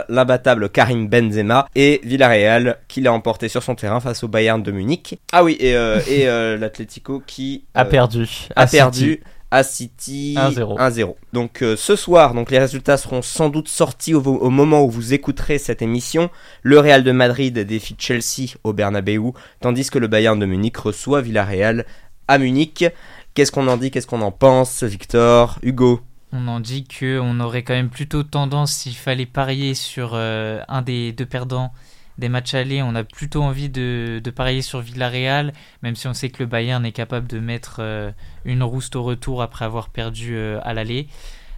l'imbattable 0.10 0.70
Karim 0.70 1.08
Benzema 1.08 1.68
et 1.76 2.02
Villarreal 2.04 2.78
qui 2.88 3.02
l'a 3.02 3.12
emporté 3.12 3.50
sur 3.50 3.64
son 3.64 3.76
terrain 3.76 4.00
face 4.00 4.24
au 4.24 4.28
Bayern 4.28 4.62
de 4.62 4.72
Munich. 4.72 5.20
Ah 5.32 5.44
oui, 5.44 5.58
et, 5.60 5.76
euh, 5.76 6.00
et 6.08 6.28
euh, 6.28 6.58
l'Atlético 6.60 7.22
qui 7.26 7.66
a 7.74 7.82
euh, 7.82 7.90
perdu. 7.90 8.28
a 8.56 8.68
perdu 8.68 9.12
City. 9.12 9.24
À 9.52 9.64
City 9.64 10.36
1-0. 10.38 10.78
1-0. 10.78 11.16
Donc 11.34 11.64
euh, 11.64 11.76
ce 11.76 11.96
soir, 11.96 12.34
donc 12.34 12.52
les 12.52 12.60
résultats 12.60 12.98
seront 12.98 13.22
sans 13.22 13.50
doute 13.50 13.68
sortis 13.68 14.14
au, 14.14 14.22
au 14.22 14.50
moment 14.50 14.84
où 14.84 14.90
vous 14.90 15.14
écouterez 15.14 15.58
cette 15.58 15.82
émission. 15.82 16.30
Le 16.62 16.80
Real 16.80 17.04
de 17.04 17.12
Madrid 17.12 17.58
défie 17.60 17.96
Chelsea 17.98 18.56
au 18.64 18.74
Bernabeu, 18.74 19.32
tandis 19.60 19.90
que 19.90 20.00
le 20.00 20.08
Bayern 20.08 20.40
de 20.40 20.46
Munich 20.46 20.78
reçoit 20.78 21.22
Villarreal 21.22 21.86
à 22.28 22.38
Munich. 22.38 22.86
Qu'est-ce 23.34 23.52
qu'on 23.52 23.68
en 23.68 23.78
dit? 23.78 23.92
Qu'est-ce 23.92 24.08
qu'on 24.08 24.22
en 24.22 24.32
pense 24.32 24.84
Victor, 24.84 25.60
Hugo? 25.64 26.02
On 26.32 26.48
en 26.48 26.60
dit 26.60 26.84
que 26.84 27.20
on 27.20 27.40
aurait 27.40 27.64
quand 27.64 27.74
même 27.74 27.90
plutôt 27.90 28.24
tendance, 28.24 28.72
s'il 28.74 28.96
fallait 28.96 29.26
parier 29.26 29.74
sur 29.74 30.12
euh, 30.14 30.62
un 30.68 30.84
des 30.84 31.12
deux 31.12 31.26
perdants 31.26 31.72
des 32.20 32.30
matchs 32.30 32.54
allés, 32.54 32.84
on 32.84 32.94
a 32.96 33.04
plutôt 33.04 33.42
envie 33.42 33.70
de, 33.70 34.22
de 34.24 34.32
parier 34.32 34.62
sur 34.62 34.82
Villarreal, 34.82 35.54
même 35.82 35.96
si 35.96 36.08
on 36.08 36.14
sait 36.14 36.30
que 36.30 36.44
le 36.44 36.46
Bayern 36.46 36.86
est 36.86 36.92
capable 36.92 37.28
de 37.28 37.40
mettre 37.40 37.78
euh, 37.80 38.12
une 38.46 38.62
rouste 38.62 38.96
au 38.96 39.04
retour 39.04 39.42
après 39.42 39.66
avoir 39.66 39.90
perdu 39.90 40.36
euh, 40.36 40.60
à 40.64 40.74
l'aller. 40.74 41.08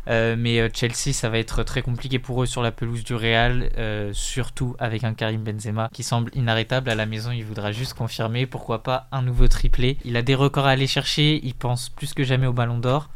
Euh, 0.08 0.36
mais 0.38 0.68
Chelsea, 0.74 1.13
ça 1.13 1.30
va 1.30 1.38
être 1.38 1.63
très 1.63 1.82
compliqué 1.82 2.18
pour 2.18 2.41
eux 2.41 2.46
sur 2.46 2.63
la 2.63 2.72
pelouse 2.72 3.03
du 3.03 3.13
Real, 3.13 3.70
surtout 4.13 4.75
avec 4.80 5.03
un 5.03 5.13
Karim 5.13 5.44
Benzema 5.44 5.89
qui 5.94 6.03
semble 6.03 6.32
inarrêtable 6.34 6.89
à 6.89 6.96
la 6.96 7.06
maison. 7.06 7.32
Il 7.32 7.46
voudra 7.46 7.72
juste 7.72 7.94
confirmer, 7.94 8.46
pourquoi 8.46 8.82
pas 8.84 9.08
un 9.12 9.22
nouveau 9.22 9.48
triplé. 9.48 9.98
Il 10.06 10.18
a 10.18 10.22
des 10.22 10.36
records 10.36 10.65
à 10.65 10.72
aller 10.72 10.88
chercher, 10.88 11.39
il 11.44 11.53
pense 11.53 11.89
plus 11.89 12.13
que 12.13 12.24
jamais 12.24 12.48
au 12.48 12.53
Ballon 12.53 12.80
d'Or. 12.80 13.10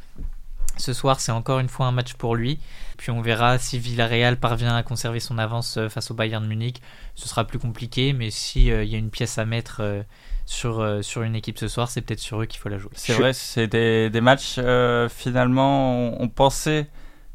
Ce 0.78 0.94
soir, 0.94 1.20
c'est 1.20 1.32
encore 1.32 1.60
une 1.60 1.70
fois 1.70 1.88
un 1.88 1.92
match 1.92 2.14
pour 2.14 2.36
lui. 2.36 2.60
Puis 2.98 3.12
on 3.12 3.22
verra 3.22 3.58
si 3.58 3.80
Villarreal 3.80 4.38
parvient 4.38 4.76
à 4.76 4.84
conserver 4.84 5.20
son 5.20 5.38
avance 5.38 5.78
euh, 5.78 5.90
face 5.90 6.12
au 6.12 6.14
Bayern 6.14 6.46
Munich. 6.46 6.82
Ce 7.16 7.28
sera 7.28 7.46
plus 7.46 7.60
compliqué, 7.60 8.14
mais 8.14 8.32
s'il 8.32 8.64
y 8.64 8.96
a 8.96 8.98
une 8.98 9.10
pièce 9.10 9.38
à 9.38 9.46
mettre 9.46 9.78
euh, 9.82 10.04
sur, 10.46 10.80
euh, 10.80 11.02
sur 11.02 11.24
une 11.24 11.36
équipe 11.36 11.58
ce 11.58 11.68
soir, 11.68 11.90
c'est 11.90 12.02
peut-être 12.02 12.20
sur 12.20 12.42
eux 12.42 12.46
qu'il 12.46 12.60
faut 12.60 12.70
la 12.70 12.78
jouer. 12.78 12.92
C'est 12.94 13.14
vrai, 13.14 13.34
c'est 13.34 13.68
des, 13.68 14.10
des 14.10 14.22
matchs, 14.22 14.56
euh, 14.58 15.10
finalement, 15.10 15.94
on, 15.94 16.24
on 16.24 16.30
pensait 16.30 16.88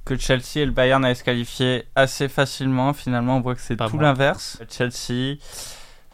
que 0.05 0.17
Chelsea 0.17 0.57
et 0.57 0.65
le 0.65 0.73
Bayern 0.73 1.05
allaient 1.05 1.15
se 1.15 1.25
qualifier 1.25 1.85
assez 1.95 2.29
facilement. 2.29 2.93
Finalement, 2.93 3.37
on 3.37 3.41
voit 3.41 3.55
que 3.55 3.61
c'est 3.61 3.77
tout 3.77 3.89
bon. 3.91 4.01
l'inverse. 4.01 4.61
Chelsea, 4.71 5.37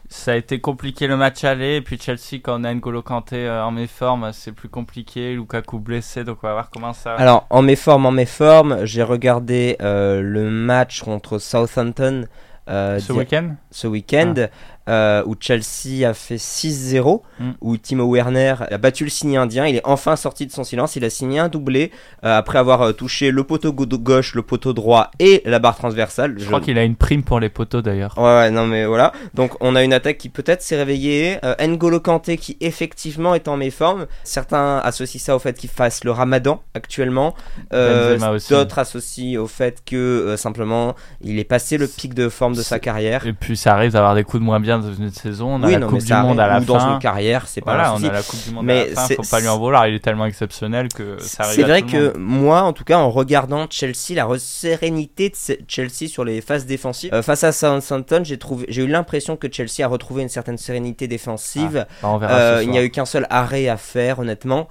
ça 0.09 0.31
a 0.31 0.35
été 0.35 0.59
compliqué 0.59 1.07
le 1.07 1.17
match 1.17 1.43
aller. 1.43 1.77
Et 1.77 1.81
puis 1.81 1.99
Chelsea, 1.99 2.39
quand 2.41 2.61
on 2.61 2.63
a 2.63 2.73
N'Golo 2.73 3.01
Kanté 3.01 3.47
euh, 3.47 3.63
en 3.63 3.71
méforme, 3.71 4.31
c'est 4.33 4.51
plus 4.51 4.69
compliqué. 4.69 5.33
Lukaku 5.33 5.79
blessé, 5.79 6.23
donc 6.23 6.39
on 6.43 6.47
va 6.47 6.53
voir 6.53 6.69
comment 6.69 6.93
ça... 6.93 7.15
Alors, 7.15 7.45
en 7.49 7.61
méforme, 7.61 8.05
en 8.05 8.11
méforme, 8.11 8.85
j'ai 8.85 9.03
regardé 9.03 9.75
euh, 9.81 10.21
le 10.21 10.49
match 10.49 11.01
contre 11.01 11.39
Southampton 11.39 12.25
euh, 12.69 12.99
ce 12.99 13.13
week-end? 13.13 13.55
ce 13.71 13.87
week-end 13.87 14.47
euh, 14.87 15.23
où 15.25 15.35
Chelsea 15.39 16.07
a 16.07 16.13
fait 16.13 16.37
6-0, 16.37 17.21
Mm. 17.39 17.51
où 17.61 17.77
Timo 17.77 18.05
Werner 18.11 18.55
a 18.71 18.77
battu 18.77 19.03
le 19.03 19.09
signe 19.09 19.37
indien. 19.37 19.67
Il 19.67 19.75
est 19.75 19.81
enfin 19.85 20.15
sorti 20.15 20.47
de 20.47 20.51
son 20.51 20.63
silence. 20.63 20.95
Il 20.95 21.05
a 21.05 21.09
signé 21.09 21.39
un 21.39 21.49
doublé 21.49 21.91
euh, 22.23 22.37
après 22.37 22.57
avoir 22.57 22.81
euh, 22.81 22.91
touché 22.93 23.31
le 23.31 23.43
poteau 23.43 23.71
gauche, 23.73 24.33
le 24.33 24.41
poteau 24.41 24.73
droit 24.73 25.11
et 25.19 25.41
la 25.45 25.59
barre 25.59 25.77
transversale. 25.77 26.35
Je 26.37 26.45
crois 26.45 26.61
qu'il 26.61 26.77
a 26.77 26.83
une 26.83 26.95
prime 26.95 27.23
pour 27.23 27.39
les 27.39 27.49
poteaux 27.49 27.81
d'ailleurs. 27.81 28.17
Ouais, 28.17 28.23
ouais, 28.23 28.51
non 28.51 28.65
mais 28.65 28.85
voilà. 28.85 29.11
Donc 29.33 29.53
on 29.59 29.75
a 29.75 29.83
une 29.83 29.93
attaque 29.93 30.17
qui 30.17 30.29
peut-être 30.29 30.61
s'est 30.61 30.77
réveillée. 30.77 31.37
Euh, 31.43 31.55
N'Golo 31.67 31.99
Kanté 31.99 32.37
qui 32.37 32.57
effectivement 32.61 33.35
est 33.35 33.47
en 33.47 33.57
méforme. 33.57 34.07
Certains 34.23 34.77
associent 34.79 35.19
ça 35.21 35.35
au 35.35 35.39
fait 35.39 35.57
qu'il 35.57 35.69
fasse 35.69 36.03
le 36.03 36.11
ramadan 36.11 36.61
actuellement. 36.73 37.35
D'autres 37.71 38.79
associent 38.79 39.41
au 39.41 39.47
fait 39.47 39.83
que 39.85 40.35
simplement 40.37 40.95
il 41.21 41.39
est 41.39 41.43
passé 41.43 41.77
le 41.77 41.87
pic 41.87 42.13
de 42.13 42.29
forme 42.29 42.55
de 42.55 42.61
sa 42.61 42.79
carrière. 42.79 43.25
Et 43.27 43.33
puis 43.33 43.57
ça 43.57 43.73
arrive 43.73 43.91
d'avoir 43.91 44.15
des 44.15 44.23
coups 44.23 44.41
de 44.41 44.45
moins 44.45 44.59
bien 44.59 44.76
dans 44.79 44.93
une 44.93 45.11
saison. 45.11 45.55
On 45.55 45.63
a 45.63 45.65
oui, 45.67 45.73
la 45.73 45.79
non, 45.79 45.87
Coupe 45.89 45.99
du 45.99 46.05
ça 46.07 46.21
Monde 46.23 46.39
à 46.39 46.47
la 46.47 46.57
ou 46.57 46.61
fin. 46.61 46.65
dans 46.65 46.93
une 46.93 46.99
carrière, 46.99 47.47
c'est 47.47 47.61
pas 47.61 47.73
Voilà, 47.73 47.93
on 47.93 48.03
a 48.03 48.11
la 48.11 48.21
Coupe 48.23 48.43
du 48.43 48.51
Monde 48.51 48.65
Mais 48.65 48.81
à 48.81 48.87
la 48.89 48.95
fin, 48.95 49.15
faut 49.15 49.21
pas 49.29 49.39
lui 49.39 49.47
en 49.47 49.57
vouloir, 49.57 49.87
il 49.87 49.95
est 49.95 49.99
tellement 50.03 50.25
exceptionnel 50.25 50.87
que 50.89 51.17
ça 51.19 51.43
arrive 51.43 51.55
C'est 51.55 51.63
vrai 51.63 51.81
tout 51.81 51.87
que 51.87 52.17
monde. 52.17 52.17
moi, 52.17 52.61
en 52.63 52.73
tout 52.73 52.83
cas, 52.83 52.97
en 52.97 53.09
regardant 53.09 53.65
Chelsea, 53.69 54.13
la 54.15 54.27
sérénité 54.37 55.29
de 55.29 55.35
Chelsea 55.67 56.07
sur 56.07 56.23
les 56.25 56.41
phases 56.41 56.65
défensives, 56.65 57.13
euh, 57.13 57.21
face 57.21 57.43
à 57.43 57.51
Southampton, 57.51 58.21
j'ai 58.23 58.37
trouvé, 58.37 58.65
j'ai 58.69 58.83
eu 58.83 58.87
l'impression 58.87 59.35
que 59.37 59.47
Chelsea 59.51 59.83
a 59.83 59.87
retrouvé 59.87 60.23
une 60.23 60.29
certaine 60.29 60.57
sérénité 60.57 61.07
défensive. 61.07 61.85
Bah, 62.01 62.09
on 62.09 62.17
verra 62.17 62.33
Euh, 62.33 62.63
il 62.63 62.69
n'y 62.69 62.77
a 62.77 62.83
eu 62.83 62.89
qu'un 62.89 63.05
seul 63.05 63.27
arrêt 63.29 63.67
à 63.67 63.77
faire, 63.77 64.19
honnêtement. 64.19 64.67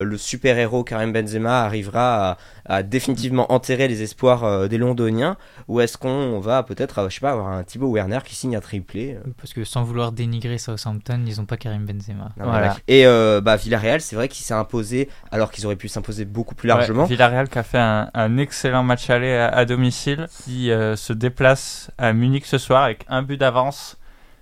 Le 0.00 0.16
super-héros 0.16 0.82
Karim 0.84 1.12
Benzema 1.12 1.62
arrivera 1.64 2.30
à, 2.30 2.38
à 2.64 2.82
définitivement 2.82 3.52
enterrer 3.52 3.86
les 3.86 4.02
espoirs 4.02 4.44
euh, 4.44 4.66
des 4.66 4.78
Londoniens 4.78 5.36
Ou 5.68 5.80
est-ce 5.80 5.98
qu'on 5.98 6.40
va 6.40 6.62
peut-être, 6.62 6.98
euh, 7.00 7.08
je 7.10 7.14
sais 7.16 7.20
pas, 7.20 7.32
avoir 7.32 7.48
un 7.48 7.62
Thibaut 7.64 7.92
Werner 7.92 8.20
qui 8.24 8.34
signe 8.34 8.56
un 8.56 8.60
triplé 8.60 9.14
euh, 9.14 9.30
Parce 9.36 9.52
que 9.52 9.64
sans 9.64 9.82
vouloir 9.84 10.12
dénigrer 10.12 10.56
Southampton, 10.58 11.20
ils 11.26 11.36
n'ont 11.38 11.44
pas 11.44 11.56
Karim 11.58 11.84
Benzema. 11.84 12.30
non, 12.38 12.46
Voilà. 12.46 12.76
Et 12.88 13.06
euh, 13.06 13.40
bah, 13.40 13.56
Villarreal, 13.56 14.00
c'est 14.00 14.16
vrai 14.16 14.28
qu'il 14.28 14.44
s'est 14.44 14.54
imposé 14.54 15.08
alors 15.30 15.50
qu'ils 15.50 15.66
auraient 15.66 15.76
pu 15.76 15.88
s'imposer 15.88 16.24
beaucoup 16.24 16.54
plus 16.54 16.68
largement. 16.68 17.02
Ouais, 17.02 17.08
Villarreal 17.08 17.48
qui 17.48 17.58
a 17.58 17.62
fait 17.62 17.78
un, 17.78 18.10
un 18.14 18.38
excellent 18.38 18.82
match 18.82 19.10
aller 19.10 19.34
à, 19.34 19.48
à 19.48 19.64
domicile, 19.64 20.26
qui 20.44 20.70
euh, 20.70 20.96
se 20.96 21.12
déplace 21.12 21.90
à 21.98 22.12
Munich 22.12 22.46
ce 22.46 22.56
soir 22.58 22.84
avec 22.84 23.04
un 23.08 23.22
but 23.22 23.36
d'avance. 23.36 23.96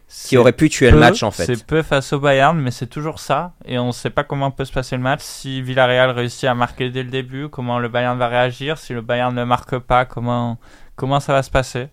Qui 0.08 0.36
aurait 0.36 0.52
pu 0.52 0.70
tuer 0.70 0.90
le 0.90 0.98
match 0.98 1.22
en 1.22 1.30
fait. 1.30 1.44
C'est 1.44 1.66
peu 1.66 1.82
face 1.82 2.12
au 2.12 2.18
Bayern, 2.18 2.58
mais 2.58 2.70
c'est 2.70 2.86
toujours 2.86 3.20
ça. 3.20 3.52
Et 3.66 3.78
on 3.78 3.88
ne 3.88 3.92
sait 3.92 4.10
pas 4.10 4.24
comment 4.24 4.50
peut 4.50 4.64
se 4.64 4.72
passer 4.72 4.96
le 4.96 5.02
match. 5.02 5.20
Si 5.22 5.60
Villarreal 5.60 6.10
réussit 6.10 6.44
à 6.44 6.54
marquer 6.54 6.90
dès 6.90 7.02
le 7.02 7.10
début, 7.10 7.48
comment 7.48 7.78
le 7.78 7.88
Bayern 7.88 8.18
va 8.18 8.28
réagir. 8.28 8.78
Si 8.78 8.94
le 8.94 9.02
Bayern 9.02 9.34
ne 9.34 9.44
marque 9.44 9.78
pas, 9.78 10.06
comment, 10.06 10.58
comment 10.96 11.20
ça 11.20 11.32
va 11.32 11.42
se 11.42 11.50
passer. 11.50 11.88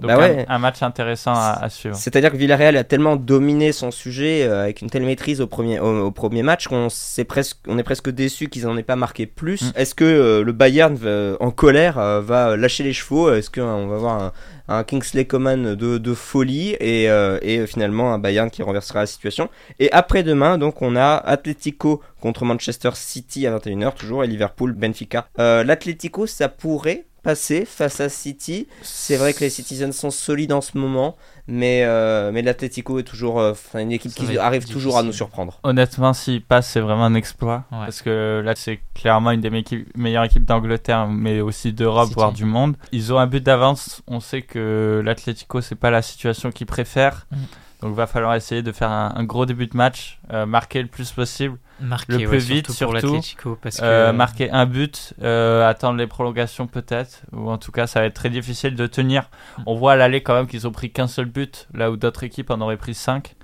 Donc 0.00 0.08
Bah 0.10 0.18
ouais. 0.18 0.44
un, 0.48 0.54
un 0.54 0.58
match 0.58 0.82
intéressant 0.82 1.32
à, 1.34 1.58
à 1.62 1.68
suivre. 1.68 1.96
C'est-à-dire 1.96 2.30
que 2.30 2.36
Villarreal 2.36 2.76
a 2.76 2.84
tellement 2.84 3.16
dominé 3.16 3.72
son 3.72 3.90
sujet 3.90 4.42
euh, 4.44 4.62
avec 4.62 4.80
une 4.82 4.90
telle 4.90 5.02
maîtrise 5.04 5.40
au 5.40 5.46
premier, 5.46 5.80
au, 5.80 6.06
au 6.06 6.10
premier 6.10 6.42
match 6.42 6.68
qu'on 6.68 6.88
s'est 6.88 7.24
presque, 7.24 7.58
on 7.66 7.78
est 7.78 7.82
presque 7.82 8.10
déçu 8.10 8.48
qu'ils 8.48 8.64
n'en 8.66 8.76
aient 8.76 8.82
pas 8.82 8.96
marqué 8.96 9.26
plus. 9.26 9.62
Mm. 9.62 9.72
Est-ce 9.76 9.94
que 9.94 10.04
euh, 10.04 10.44
le 10.44 10.52
Bayern 10.52 10.94
va- 10.94 11.36
en 11.40 11.50
colère 11.50 11.98
euh, 11.98 12.20
va 12.20 12.56
lâcher 12.56 12.84
les 12.84 12.92
chevaux? 12.92 13.32
Est-ce 13.32 13.50
qu'on 13.50 13.86
va 13.88 13.94
avoir 13.96 14.22
un, 14.22 14.32
un 14.68 14.84
Kingsley 14.84 15.24
Coman 15.24 15.74
de, 15.74 15.98
de 15.98 16.14
folie 16.14 16.70
et, 16.80 17.04
et 17.42 17.66
finalement 17.66 18.12
un 18.12 18.18
Bayern 18.18 18.50
qui 18.50 18.62
renversera 18.62 19.00
la 19.00 19.06
situation? 19.06 19.48
Et 19.80 19.90
après-demain, 19.92 20.58
donc 20.58 20.82
on 20.82 20.94
a 20.94 21.14
Atletico 21.16 22.02
contre 22.20 22.44
Manchester 22.44 22.90
City 22.94 23.46
à 23.46 23.56
21h 23.58 23.94
toujours 23.94 24.22
et 24.24 24.26
Liverpool 24.26 24.72
Benfica. 24.72 25.26
L'Atletico, 25.38 26.26
ça 26.26 26.48
pourrait 26.48 27.04
passer 27.28 27.66
face 27.66 28.00
à 28.00 28.08
City. 28.08 28.66
C'est 28.80 29.16
vrai 29.18 29.34
que 29.34 29.40
les 29.40 29.50
Citizens 29.50 29.92
sont 29.92 30.10
solides 30.10 30.50
en 30.54 30.62
ce 30.62 30.78
moment, 30.78 31.14
mais, 31.46 31.82
euh, 31.84 32.30
mais 32.32 32.40
l'Atletico 32.40 32.98
est 33.00 33.02
toujours 33.02 33.38
euh, 33.38 33.52
une 33.74 33.92
équipe 33.92 34.12
Ça 34.12 34.24
qui 34.24 34.38
arrive 34.38 34.64
toujours 34.66 34.96
à 34.96 35.02
nous 35.02 35.12
surprendre. 35.12 35.60
Honnêtement, 35.62 36.14
s'il 36.14 36.40
passe, 36.42 36.68
c'est 36.70 36.80
vraiment 36.80 37.04
un 37.04 37.14
exploit. 37.14 37.64
Ouais. 37.70 37.80
Parce 37.80 38.00
que 38.00 38.40
là, 38.42 38.54
c'est 38.56 38.80
clairement 38.94 39.30
une 39.32 39.42
des 39.42 39.50
meilleures- 39.50 39.84
meilleures 39.94 40.24
équipes 40.24 40.46
d'Angleterre, 40.46 41.06
mais 41.06 41.42
aussi 41.42 41.74
d'Europe, 41.74 42.08
voire 42.14 42.32
du 42.32 42.46
monde. 42.46 42.76
Ils 42.92 43.12
ont 43.12 43.18
un 43.18 43.26
but 43.26 43.44
d'avance. 43.44 44.00
On 44.06 44.20
sait 44.20 44.40
que 44.40 45.02
l'Atlético, 45.04 45.60
c'est 45.60 45.74
pas 45.74 45.90
la 45.90 46.00
situation 46.00 46.50
qu'ils 46.50 46.66
préfèrent. 46.66 47.26
Mm. 47.30 47.36
Donc, 47.82 47.94
va 47.94 48.06
falloir 48.08 48.34
essayer 48.34 48.62
de 48.62 48.72
faire 48.72 48.90
un, 48.90 49.12
un 49.14 49.24
gros 49.24 49.46
début 49.46 49.66
de 49.68 49.76
match, 49.76 50.18
euh, 50.32 50.46
marquer 50.46 50.82
le 50.82 50.88
plus 50.88 51.12
possible, 51.12 51.56
Marquer, 51.80 52.12
Le 52.14 52.18
ouais, 52.18 52.26
plus 52.26 52.38
vite, 52.38 52.66
surtout 52.72 52.92
surtout. 52.96 53.06
l'Atlético, 53.14 53.56
parce 53.62 53.76
que 53.76 53.84
euh, 53.84 54.12
marquer 54.12 54.50
un 54.50 54.66
but, 54.66 55.14
euh, 55.22 55.68
attendre 55.68 55.96
les 55.96 56.08
prolongations 56.08 56.66
peut-être, 56.66 57.20
ou 57.32 57.48
en 57.50 57.56
tout 57.58 57.70
cas, 57.70 57.86
ça 57.86 58.00
va 58.00 58.06
être 58.06 58.14
très 58.14 58.30
difficile 58.30 58.74
de 58.74 58.86
tenir. 58.88 59.30
On 59.64 59.76
voit 59.76 59.92
à 59.92 59.96
l'aller 59.96 60.20
quand 60.24 60.34
même 60.34 60.48
qu'ils 60.48 60.66
ont 60.66 60.72
pris 60.72 60.90
qu'un 60.90 61.06
seul 61.06 61.26
but, 61.26 61.68
là 61.72 61.92
où 61.92 61.96
d'autres 61.96 62.24
équipes 62.24 62.50
en 62.50 62.60
auraient 62.60 62.76
pris 62.76 62.94
5. 62.94 63.36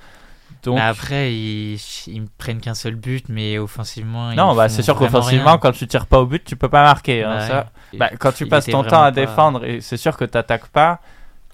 Donc, 0.65 0.79
Bah, 0.79 0.87
après, 0.87 1.33
ils, 1.33 1.79
ils 2.09 2.25
prennent 2.39 2.61
qu'un 2.61 2.75
seul 2.75 2.97
but, 2.97 3.29
mais 3.29 3.57
offensivement. 3.59 4.33
ils 4.33 4.37
Non, 4.37 4.57
bah, 4.57 4.69
c'est 4.69 4.83
sûr 4.83 4.97
qu'offensivement, 4.97 5.59
quand 5.59 5.71
tu 5.73 5.87
tires 5.87 6.07
pas 6.07 6.19
au 6.19 6.27
but, 6.27 6.43
tu 6.43 6.57
peux 6.57 6.69
pas 6.71 6.83
marquer. 6.83 7.23
hein, 7.23 7.37
Bah, 7.37 7.47
ça. 7.47 7.67
Bah, 7.97 8.11
quand 8.19 8.33
tu 8.33 8.47
passes 8.49 8.67
ton 8.67 8.83
temps 8.83 9.03
à 9.03 9.05
pas- 9.05 9.11
défendre, 9.13 9.65
et 9.65 9.81
c'est 9.81 9.97
sûr 9.97 10.17
que 10.17 10.25
tu 10.25 10.37
n'attaques 10.37 10.67
pas, 10.67 11.01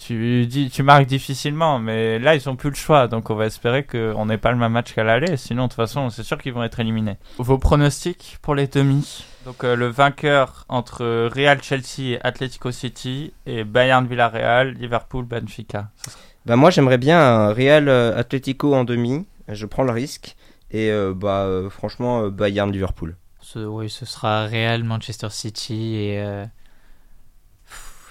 tu, 0.01 0.47
dis, 0.47 0.71
tu 0.71 0.83
marques 0.83 1.07
difficilement. 1.07 1.79
Mais 1.79 2.19
là, 2.19 2.35
ils 2.35 2.49
ont 2.49 2.57
plus 2.57 2.71
le 2.71 2.77
choix. 2.77 3.07
Donc, 3.07 3.31
on 3.31 3.35
va 3.35 3.47
espérer 3.47 3.85
qu'on 3.85 4.27
n'ait 4.27 4.39
pas 4.39 4.51
le 4.51 4.59
même 4.59 4.73
match 4.73 4.95
qu'à 4.95 5.05
l'aller. 5.05 5.37
Sinon, 5.37 5.65
de 5.65 5.69
toute 5.69 5.77
façon, 5.77 6.11
c'est 6.11 6.23
sûr 6.23 6.39
qu'ils 6.39 6.53
vont 6.53 6.65
être 6.65 6.81
éliminés. 6.81 7.17
Vos 7.39 7.59
pronostics 7.59 8.39
pour 8.43 8.55
les 8.55 8.67
demi? 8.67 9.25
Donc, 9.45 9.65
euh, 9.65 9.77
le 9.77 9.87
vainqueur 9.87 10.65
entre 10.69 11.29
Real 11.29 11.63
Chelsea 11.63 12.13
et 12.15 12.19
Atletico 12.23 12.73
City, 12.73 13.33
et 13.47 13.65
Bayern 13.65 14.07
Villarreal, 14.07 14.73
Liverpool 14.73 15.25
Benfica. 15.25 15.91
Bah, 16.47 16.57
moi, 16.57 16.71
j'aimerais 16.71 16.99
bien 16.99 17.21
un 17.21 17.53
Real 17.53 17.89
euh, 17.89 18.17
Atletico 18.17 18.75
en 18.75 18.85
demi. 18.85 19.27
Je 19.49 19.67
prends 19.67 19.85
le 19.85 19.93
risque. 19.93 20.37
Et 20.71 20.91
euh, 20.91 21.13
bah, 21.15 21.45
euh, 21.45 21.69
franchement, 21.69 22.23
euh, 22.23 22.31
Bayern 22.31 22.71
Liverpool. 22.71 23.17
Ce, 23.41 23.59
oui, 23.59 23.91
ce 23.91 24.07
sera 24.07 24.47
Real, 24.47 24.85
Manchester 24.85 25.29
City 25.31 25.97
et. 25.97 26.45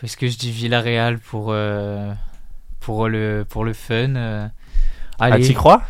Est-ce 0.03 0.15
que 0.17 0.27
je 0.27 0.37
dis 0.37 0.51
Villarreal 0.51 1.19
pour, 1.19 1.47
euh, 1.49 2.13
pour, 2.79 3.07
le, 3.09 3.45
pour 3.47 3.65
le 3.65 3.73
fun 3.73 4.15
euh, 4.15 4.47
Ah, 5.19 5.25
Allez. 5.25 5.45
t'y 5.45 5.53
crois? 5.53 5.83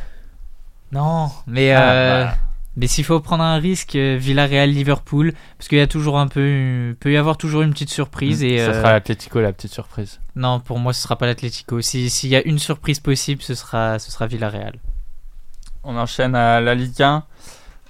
Non, 0.91 1.29
mais, 1.45 1.71
Ah, 1.71 1.91
euh, 1.91 2.25
bah. 2.25 2.33
mais 2.75 2.87
s'il 2.87 3.03
faut 3.05 3.19
prendre 3.19 3.43
un 3.43 3.57
risque, 3.59 3.95
Villarreal-Liverpool, 3.95 5.33
parce 5.57 5.67
qu'il 5.67 5.77
y 5.77 5.81
a 5.81 5.87
toujours 5.87 6.17
un 6.17 6.27
peu. 6.27 6.95
peut 6.99 7.11
y 7.11 7.17
avoir 7.17 7.37
toujours 7.37 7.61
une 7.61 7.71
petite 7.71 7.91
surprise. 7.91 8.43
et, 8.43 8.57
Ça 8.57 8.71
euh, 8.71 8.73
sera 8.81 8.91
l'Atletico 8.93 9.39
la 9.41 9.53
petite 9.53 9.71
surprise. 9.73 10.19
Non, 10.35 10.59
pour 10.59 10.79
moi, 10.79 10.93
ce 10.93 11.01
sera 11.03 11.15
pas 11.15 11.27
l'Atlético. 11.27 11.79
Si- 11.81 12.09
S'il 12.09 12.29
y 12.31 12.35
a 12.35 12.41
une 12.47 12.57
surprise 12.57 12.99
possible, 12.99 13.43
ce 13.43 13.53
sera, 13.53 13.99
ce 13.99 14.09
sera 14.11 14.25
Villarreal. 14.25 14.73
On 15.83 15.95
enchaîne 15.97 16.33
à 16.35 16.59
la 16.59 16.73
Ligue 16.73 17.01
1. 17.01 17.23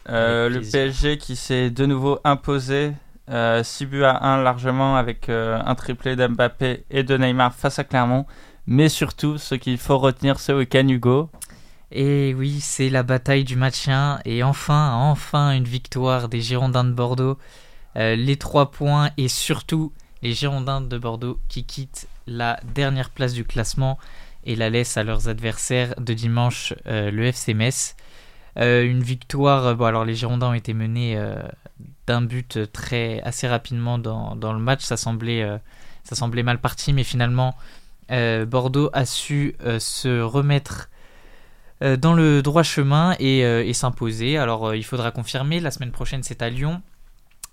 Euh, 0.10 0.48
Avec 0.48 0.64
le. 0.66 0.70
PSG 0.70 1.18
qui 1.18 1.36
s'est 1.38 1.70
de 1.70 1.86
nouveau 1.86 2.20
imposé 2.26 2.92
6 3.29 3.86
buts 3.86 4.03
à 4.03 4.25
1 4.25 4.41
largement 4.41 4.95
avec 4.95 5.29
euh, 5.29 5.59
un 5.63 5.75
triplé 5.75 6.15
d'Mbappé 6.15 6.86
et 6.89 7.03
de 7.03 7.17
Neymar 7.17 7.53
face 7.53 7.79
à 7.79 7.83
Clermont. 7.83 8.25
Mais 8.67 8.89
surtout, 8.89 9.38
ce 9.38 9.55
qu'il 9.55 9.77
faut 9.77 9.98
retenir 9.98 10.39
ce 10.39 10.51
week-end, 10.51 10.88
Hugo, 10.88 11.29
Et 11.91 12.36
oui, 12.38 12.59
c'est 12.59 12.89
la 12.89 13.03
bataille 13.03 13.43
du 13.43 13.55
maintien. 13.55 14.19
Et 14.25 14.43
enfin, 14.43 14.93
enfin, 14.93 15.51
une 15.51 15.63
victoire 15.63 16.29
des 16.29 16.41
Girondins 16.41 16.83
de 16.83 16.93
Bordeaux. 16.93 17.38
Euh, 17.95 18.15
les 18.15 18.38
trois 18.38 18.69
points 18.71 19.09
et 19.17 19.27
surtout 19.27 19.91
les 20.21 20.33
Girondins 20.33 20.81
de 20.81 20.98
Bordeaux 20.98 21.39
qui 21.48 21.65
quittent 21.65 22.07
la 22.27 22.59
dernière 22.75 23.09
place 23.09 23.33
du 23.33 23.43
classement 23.43 23.98
et 24.45 24.55
la 24.55 24.69
laissent 24.69 24.98
à 24.98 25.03
leurs 25.03 25.27
adversaires 25.27 25.95
de 26.00 26.13
dimanche, 26.13 26.74
euh, 26.88 27.09
le 27.09 27.25
FC 27.25 27.53
Metz. 27.53 27.95
Euh, 28.57 28.83
une 28.83 29.01
victoire, 29.03 29.67
euh, 29.67 29.74
bon 29.75 29.86
alors 29.86 30.05
les 30.05 30.15
Girondins 30.15 30.50
ont 30.50 30.53
été 30.53 30.74
menés 30.74 31.15
euh, 31.18 31.42
d'un 32.09 32.22
but 32.22 32.57
euh, 32.57 32.65
très 32.65 33.22
assez 33.22 33.48
rapidement 33.48 34.00
dans, 34.00 34.35
dans 34.35 34.51
le 34.51 34.59
match, 34.59 34.83
ça 34.83 34.98
semblait, 34.98 35.43
euh, 35.43 35.57
ça 36.03 36.15
semblait 36.15 36.41
mal 36.43 36.57
parti, 36.59 36.91
mais 36.91 37.03
finalement 37.03 37.55
euh, 38.11 38.45
Bordeaux 38.45 38.89
a 38.93 39.05
su 39.05 39.55
euh, 39.63 39.77
se 39.79 40.19
remettre 40.22 40.89
dans 41.81 42.13
le 42.13 42.41
droit 42.41 42.63
chemin 42.63 43.15
et, 43.19 43.39
et 43.39 43.74
s'imposer. 43.74 44.37
Alors 44.37 44.75
il 44.75 44.83
faudra 44.83 45.11
confirmer, 45.11 45.61
la 45.61 45.72
semaine 45.72 45.91
prochaine 45.93 46.24
c'est 46.24 46.41
à 46.41 46.50
Lyon. 46.50 46.81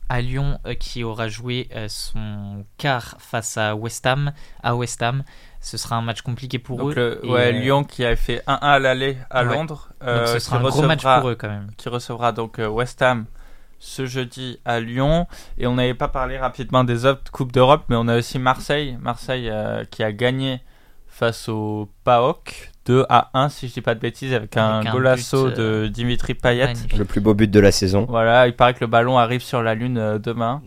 À 0.08 0.20
Lyon 0.20 0.58
qui 0.80 1.04
aura 1.04 1.28
joué 1.28 1.68
son 1.86 2.64
quart 2.76 3.14
face 3.20 3.56
à 3.56 3.76
West 3.76 4.04
Ham. 4.04 4.32
À 4.64 4.74
West 4.74 5.00
Ham, 5.00 5.22
ce 5.60 5.76
sera 5.76 5.94
un 5.94 6.02
match 6.02 6.22
compliqué 6.22 6.58
pour 6.58 6.78
donc 6.78 6.96
eux. 6.98 7.20
le, 7.22 7.30
ouais, 7.30 7.52
Lyon 7.52 7.84
qui 7.84 8.04
avait 8.04 8.16
fait 8.16 8.42
1-1 8.48 8.58
à 8.62 8.78
l'aller 8.80 9.16
à 9.30 9.44
Ouais. 9.44 9.54
Londres, 9.54 9.90
donc 10.04 10.26
ce 10.26 10.40
sera 10.40 10.56
un 10.58 10.62
gros 10.62 10.82
match 10.82 11.02
pour 11.04 11.28
eux 11.28 11.36
quand 11.36 11.48
même. 11.48 11.70
qui 11.76 11.88
recevra 11.88 12.32
donc 12.32 12.58
West 12.58 13.02
Ham 13.02 13.26
ce 13.78 14.06
jeudi 14.06 14.58
à 14.64 14.80
Lyon. 14.80 15.26
Et 15.58 15.66
on 15.66 15.74
n'avait 15.74 15.94
pas 15.94 16.08
parlé 16.08 16.38
rapidement 16.38 16.84
des 16.84 17.04
autres 17.06 17.30
Coupes 17.30 17.52
d'Europe, 17.52 17.84
mais 17.88 17.96
on 17.96 18.08
a 18.08 18.18
aussi 18.18 18.38
Marseille. 18.38 18.96
Marseille 19.00 19.48
euh, 19.50 19.84
qui 19.90 20.02
a 20.02 20.12
gagné 20.12 20.60
face 21.08 21.48
au 21.48 21.88
PAOK 22.04 22.72
2 22.86 23.04
à 23.08 23.30
1, 23.34 23.48
si 23.48 23.68
je 23.68 23.74
dis 23.74 23.80
pas 23.80 23.94
de 23.94 24.00
bêtises, 24.00 24.32
avec, 24.32 24.56
un, 24.56 24.78
Avec 24.78 24.88
un 24.88 24.92
golasso 24.92 25.48
but, 25.48 25.58
euh, 25.58 25.82
de 25.82 25.88
Dimitri 25.88 26.34
Payet. 26.34 26.66
magnifique. 26.66 26.96
Le 26.96 27.04
plus 27.04 27.20
beau 27.20 27.34
but 27.34 27.50
de 27.50 27.60
la 27.60 27.72
saison. 27.72 28.06
Voilà, 28.08 28.46
il 28.46 28.54
paraît 28.54 28.74
que 28.74 28.80
le 28.80 28.86
ballon 28.86 29.18
arrive 29.18 29.42
sur 29.42 29.62
la 29.62 29.74
Lune 29.74 29.98
euh, 29.98 30.18
demain. 30.18 30.62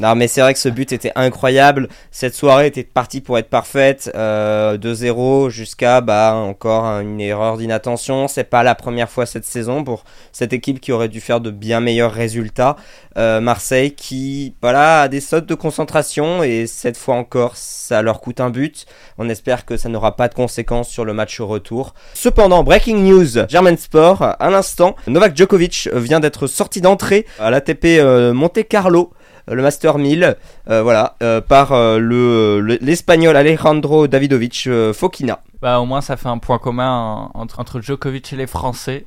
Non, 0.00 0.14
mais 0.14 0.28
c'est 0.28 0.40
vrai 0.40 0.52
que 0.52 0.60
ce 0.60 0.68
but 0.68 0.92
était 0.92 1.12
incroyable. 1.14 1.88
Cette 2.10 2.34
soirée 2.34 2.66
était 2.66 2.84
partie 2.84 3.20
pour 3.20 3.38
être 3.38 3.48
parfaite. 3.48 4.10
Euh, 4.14 4.76
2-0 4.78 5.50
jusqu'à 5.50 6.00
bah, 6.00 6.34
encore 6.34 6.84
une 7.00 7.20
erreur 7.20 7.56
d'inattention. 7.56 8.28
C'est 8.28 8.44
pas 8.44 8.62
la 8.62 8.74
première 8.74 9.10
fois 9.10 9.26
cette 9.26 9.44
saison 9.44 9.84
pour 9.84 10.04
cette 10.32 10.52
équipe 10.52 10.80
qui 10.80 10.92
aurait 10.92 11.08
dû 11.08 11.20
faire 11.20 11.40
de 11.40 11.50
bien 11.50 11.80
meilleurs 11.80 12.12
résultats. 12.12 12.76
Euh, 13.18 13.40
Marseille 13.40 13.92
qui 13.94 14.54
voilà, 14.60 15.02
a 15.02 15.08
des 15.08 15.20
sautes 15.20 15.46
de 15.46 15.54
concentration 15.54 16.42
et 16.42 16.66
cette 16.66 16.98
fois 16.98 17.14
encore, 17.14 17.56
ça 17.56 18.02
leur 18.02 18.20
coûte 18.20 18.40
un 18.40 18.50
but. 18.50 18.86
On 19.16 19.28
espère 19.28 19.64
que 19.64 19.76
ça 19.76 19.88
n'aura 19.88 20.16
pas 20.16 20.28
de 20.28 20.34
conséquences 20.34 20.88
sur 20.88 21.04
le 21.04 21.14
match 21.14 21.40
retour. 21.40 21.94
Cependant, 22.12 22.62
breaking 22.62 22.98
news, 22.98 23.46
German 23.48 23.76
Sport, 23.78 24.22
à 24.38 24.50
l'instant, 24.50 24.96
Novak 25.06 25.36
Djokovic 25.36 25.88
vient 25.94 26.20
d'être 26.20 26.46
sorti 26.46 26.80
d'entrée 26.80 27.26
à 27.38 27.50
l'ATP 27.50 27.84
euh, 27.98 28.34
Monte 28.34 28.66
Carlo 28.68 29.12
le 29.54 29.62
Master 29.62 29.98
1000, 29.98 30.36
euh, 30.68 30.82
voilà, 30.82 31.16
euh, 31.22 31.40
par 31.40 31.72
euh, 31.72 31.98
le 31.98 32.60
le- 32.60 32.78
l'espagnol 32.80 33.36
Alejandro 33.36 34.06
Davidovich 34.08 34.66
euh, 34.66 34.92
Fokina. 34.92 35.40
Bah, 35.62 35.80
au 35.80 35.86
moins, 35.86 36.00
ça 36.00 36.16
fait 36.16 36.28
un 36.28 36.38
point 36.38 36.58
commun 36.58 37.30
en- 37.34 37.40
entre, 37.40 37.60
entre 37.60 37.80
Djokovic 37.80 38.32
et 38.32 38.36
les 38.36 38.46
Français. 38.46 39.06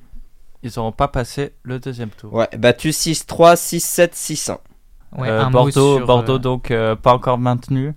Ils 0.64 0.72
n'auront 0.76 0.92
pas 0.92 1.08
passé 1.08 1.54
le 1.64 1.80
deuxième 1.80 2.10
tour. 2.10 2.34
Ouais, 2.34 2.48
battu 2.58 2.90
6-3, 2.92 3.56
6-7, 3.56 4.14
6-1. 4.14 4.58
Ouais, 5.18 5.30
Euh, 5.30 5.42
un 5.42 5.46
mot 5.46 5.52
Bordeaux, 5.52 5.98
sur, 5.98 6.06
Bordeaux 6.06 6.38
donc 6.40 6.72
euh, 6.72 6.96
pas 6.96 7.14
encore 7.14 7.38
maintenu. 7.38 7.94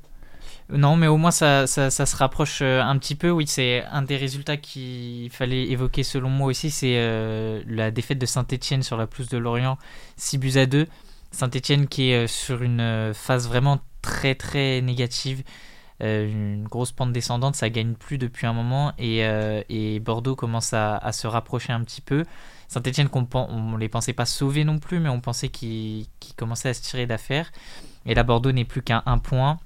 Non, 0.72 0.96
mais 0.96 1.07
au 1.07 1.16
moins 1.18 1.33
ça, 1.33 1.66
ça, 1.66 1.90
ça 1.90 2.07
se 2.07 2.16
rapproche 2.16 2.62
un 2.62 2.96
petit 2.98 3.14
peu. 3.14 3.31
Oui, 3.31 3.46
c'est 3.46 3.85
un 3.92 4.00
des 4.02 4.16
résultats 4.16 4.57
qu'il 4.57 5.28
fallait 5.31 5.64
évoquer 5.70 6.02
selon 6.02 6.31
moi 6.31 6.46
aussi. 6.46 6.70
C'est 6.70 6.94
euh, 6.96 7.61
la 7.66 7.90
défaite 7.90 8.18
de 8.18 8.24
Saint-Etienne 8.26 8.83
sur 8.83 8.96
la 8.96 9.07
pelouse 9.07 9.28
de 9.28 9.37
Lorient, 9.38 9.76
6 10.16 10.38
buts 10.38 10.57
à 10.57 10.64
2. 10.66 10.87
Saint-Etienne 11.33 11.88
qui 11.88 12.11
est 12.11 12.25
euh, 12.25 12.27
sur 12.27 12.62
une 12.62 12.81
euh, 12.81 13.14
phase 13.14 13.49
vraiment 13.49 13.81
très 14.01 14.35
très 14.35 14.81
négative. 14.81 15.42
Euh, 16.03 16.29
une 16.29 16.64
grosse 16.64 16.90
pente 16.90 17.12
descendante, 17.12 17.55
ça 17.55 17.71
gagne 17.71 17.95
plus 17.95 18.18
depuis 18.18 18.47
un 18.47 18.53
moment 18.53 18.92
et, 18.99 19.25
euh, 19.25 19.62
Bordeaux 20.01 20.35
commence 20.35 20.73
à, 20.73 21.12
se 21.12 21.27
rapprocher 21.27 21.73
un 21.73 21.83
petit 21.85 22.01
peu. 22.01 22.25
Saint-Etienne, 22.68 23.09
on 23.12 23.73
ne 23.73 23.79
les 23.79 23.88
pensait 23.88 24.12
pas 24.12 24.25
sauvés 24.25 24.64
non 24.64 24.79
plus, 24.79 24.99
mais 24.99 25.09
on 25.09 25.21
pensait 25.21 25.49
qu'ils 25.49 26.07
commençaient 26.37 26.71
à 26.71 26.75
se 26.75 26.83
tirer 26.83 27.07
d'affaire. 27.07 27.53
Et 28.07 28.14
là, 28.14 28.25
Bordeaux 28.25 28.51
n'est 28.51 28.64
plus 28.64 28.83
qu'à 28.83 29.03
un 29.07 29.18
point. 29.18 29.61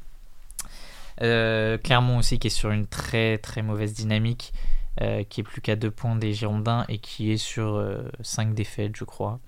Euh, 1.22 1.78
Clermont 1.78 2.18
aussi 2.18 2.38
qui 2.38 2.48
est 2.48 2.50
sur 2.50 2.70
une 2.70 2.86
très 2.86 3.38
très 3.38 3.62
mauvaise 3.62 3.94
dynamique, 3.94 4.52
euh, 5.00 5.22
qui 5.24 5.40
est 5.40 5.44
plus 5.44 5.62
qu'à 5.62 5.76
deux 5.76 5.90
points 5.90 6.16
des 6.16 6.34
Girondins 6.34 6.84
et 6.88 6.98
qui 6.98 7.30
est 7.32 7.38
sur 7.38 7.82
5 8.20 8.52
défaites, 8.54 8.94
je 8.94 9.04
crois. 9.04 9.40